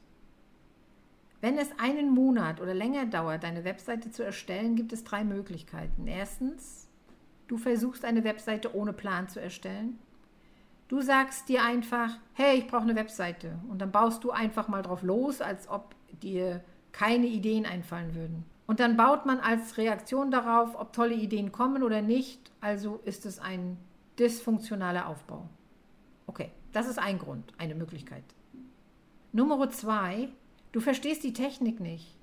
Wenn 1.40 1.57
es 1.57 1.71
einen 1.79 2.11
Monat 2.11 2.61
oder 2.61 2.75
länger 2.75 3.07
dauert, 3.07 3.45
deine 3.45 3.64
Webseite 3.64 4.11
zu 4.11 4.23
erstellen, 4.23 4.77
gibt 4.77 4.93
es 4.93 5.05
drei 5.05 5.25
Möglichkeiten. 5.25 6.07
Erstens, 6.07 6.87
du 7.49 7.57
versuchst 7.57 8.05
eine 8.05 8.25
Webseite 8.25 8.77
ohne 8.77 8.93
Plan 8.93 9.31
zu 9.31 9.40
erstellen. 9.40 9.99
Du 10.88 11.01
sagst 11.01 11.49
dir 11.49 11.64
einfach, 11.64 12.19
hey, 12.35 12.59
ich 12.59 12.67
brauche 12.67 12.83
eine 12.83 12.97
Webseite. 12.97 13.59
Und 13.71 13.81
dann 13.81 13.90
baust 13.90 14.23
du 14.23 14.33
einfach 14.33 14.69
mal 14.69 14.83
drauf 14.83 15.03
los, 15.03 15.40
als 15.40 15.67
ob 15.67 15.95
dir 16.21 16.62
keine 16.93 17.27
Ideen 17.27 17.64
einfallen 17.64 18.14
würden. 18.14 18.45
Und 18.67 18.81
dann 18.81 18.99
baut 18.99 19.25
man 19.25 19.40
als 19.40 19.79
Reaktion 19.79 20.31
darauf, 20.31 20.79
ob 20.79 20.93
tolle 20.93 21.14
Ideen 21.14 21.53
kommen 21.53 21.83
oder 21.83 22.03
nicht. 22.03 22.53
Also 22.61 23.01
ist 23.07 23.25
es 23.25 23.38
ein 23.38 23.79
dysfunktionaler 24.18 25.09
Aufbau. 25.09 25.48
Okay, 26.27 26.50
das 26.72 26.88
ist 26.88 26.98
ein 26.98 27.18
Grund, 27.18 27.53
eine 27.59 27.74
Möglichkeit. 27.74 28.24
Nummer 29.33 29.70
zwei, 29.70 30.29
du 30.72 30.81
verstehst 30.81 31.24
die 31.24 31.33
Technik 31.33 31.81
nicht. 31.81 32.16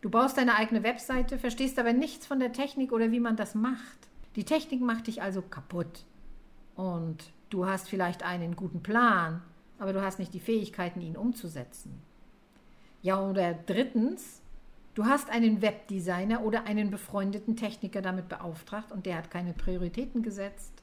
Du 0.00 0.10
baust 0.10 0.36
deine 0.36 0.56
eigene 0.56 0.82
Webseite, 0.82 1.38
verstehst 1.38 1.78
aber 1.78 1.92
nichts 1.92 2.26
von 2.26 2.40
der 2.40 2.52
Technik 2.52 2.92
oder 2.92 3.10
wie 3.10 3.20
man 3.20 3.36
das 3.36 3.54
macht. 3.54 4.08
Die 4.36 4.44
Technik 4.44 4.80
macht 4.80 5.06
dich 5.06 5.22
also 5.22 5.42
kaputt. 5.42 6.04
Und 6.74 7.32
Du 7.50 7.66
hast 7.66 7.88
vielleicht 7.88 8.22
einen 8.22 8.54
guten 8.54 8.80
Plan, 8.80 9.42
aber 9.80 9.92
du 9.92 10.00
hast 10.00 10.20
nicht 10.20 10.32
die 10.32 10.40
Fähigkeiten, 10.40 11.00
ihn 11.00 11.16
umzusetzen. 11.16 12.00
Ja, 13.02 13.20
oder 13.28 13.54
drittens, 13.54 14.40
du 14.94 15.04
hast 15.04 15.30
einen 15.30 15.62
Webdesigner 15.62 16.44
oder 16.44 16.64
einen 16.66 16.92
befreundeten 16.92 17.56
Techniker 17.56 18.02
damit 18.02 18.28
beauftragt 18.28 18.92
und 18.92 19.04
der 19.04 19.16
hat 19.16 19.32
keine 19.32 19.52
Prioritäten 19.52 20.22
gesetzt. 20.22 20.79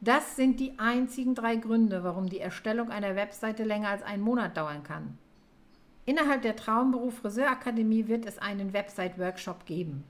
Das 0.00 0.36
sind 0.36 0.60
die 0.60 0.78
einzigen 0.78 1.34
drei 1.34 1.56
Gründe, 1.56 2.04
warum 2.04 2.28
die 2.28 2.40
Erstellung 2.40 2.90
einer 2.90 3.16
Webseite 3.16 3.64
länger 3.64 3.88
als 3.88 4.02
einen 4.02 4.22
Monat 4.22 4.56
dauern 4.56 4.82
kann. 4.82 5.16
Innerhalb 6.04 6.42
der 6.42 6.54
Traumberuf 6.54 7.18
Friseurakademie 7.18 8.06
wird 8.06 8.26
es 8.26 8.38
einen 8.38 8.72
Website-Workshop 8.72 9.66
geben. 9.66 10.04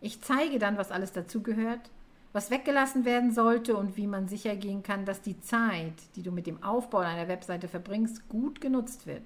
Ich 0.00 0.20
zeige 0.20 0.58
dann, 0.58 0.76
was 0.76 0.92
alles 0.92 1.12
dazugehört, 1.12 1.90
was 2.32 2.50
weggelassen 2.50 3.04
werden 3.04 3.32
sollte 3.32 3.76
und 3.76 3.96
wie 3.96 4.06
man 4.06 4.28
sicher 4.28 4.54
gehen 4.54 4.82
kann, 4.82 5.04
dass 5.04 5.22
die 5.22 5.40
Zeit, 5.40 5.94
die 6.14 6.22
du 6.22 6.30
mit 6.30 6.46
dem 6.46 6.62
Aufbau 6.62 6.98
einer 6.98 7.26
Webseite 7.26 7.66
verbringst, 7.66 8.28
gut 8.28 8.60
genutzt 8.60 9.06
wird. 9.06 9.24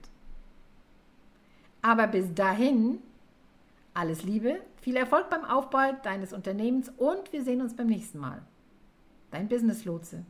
Aber 1.83 2.07
bis 2.07 2.33
dahin, 2.33 3.01
alles 3.93 4.23
Liebe, 4.23 4.61
viel 4.81 4.97
Erfolg 4.97 5.29
beim 5.29 5.45
Aufbau 5.45 5.93
deines 6.03 6.33
Unternehmens 6.33 6.91
und 6.97 7.33
wir 7.33 7.43
sehen 7.43 7.61
uns 7.61 7.77
beim 7.77 7.89
nächsten 7.89 8.19
Mal. 8.19 8.41
Dein 9.33 9.49
Business 9.49 9.87
Lotse. 9.87 10.25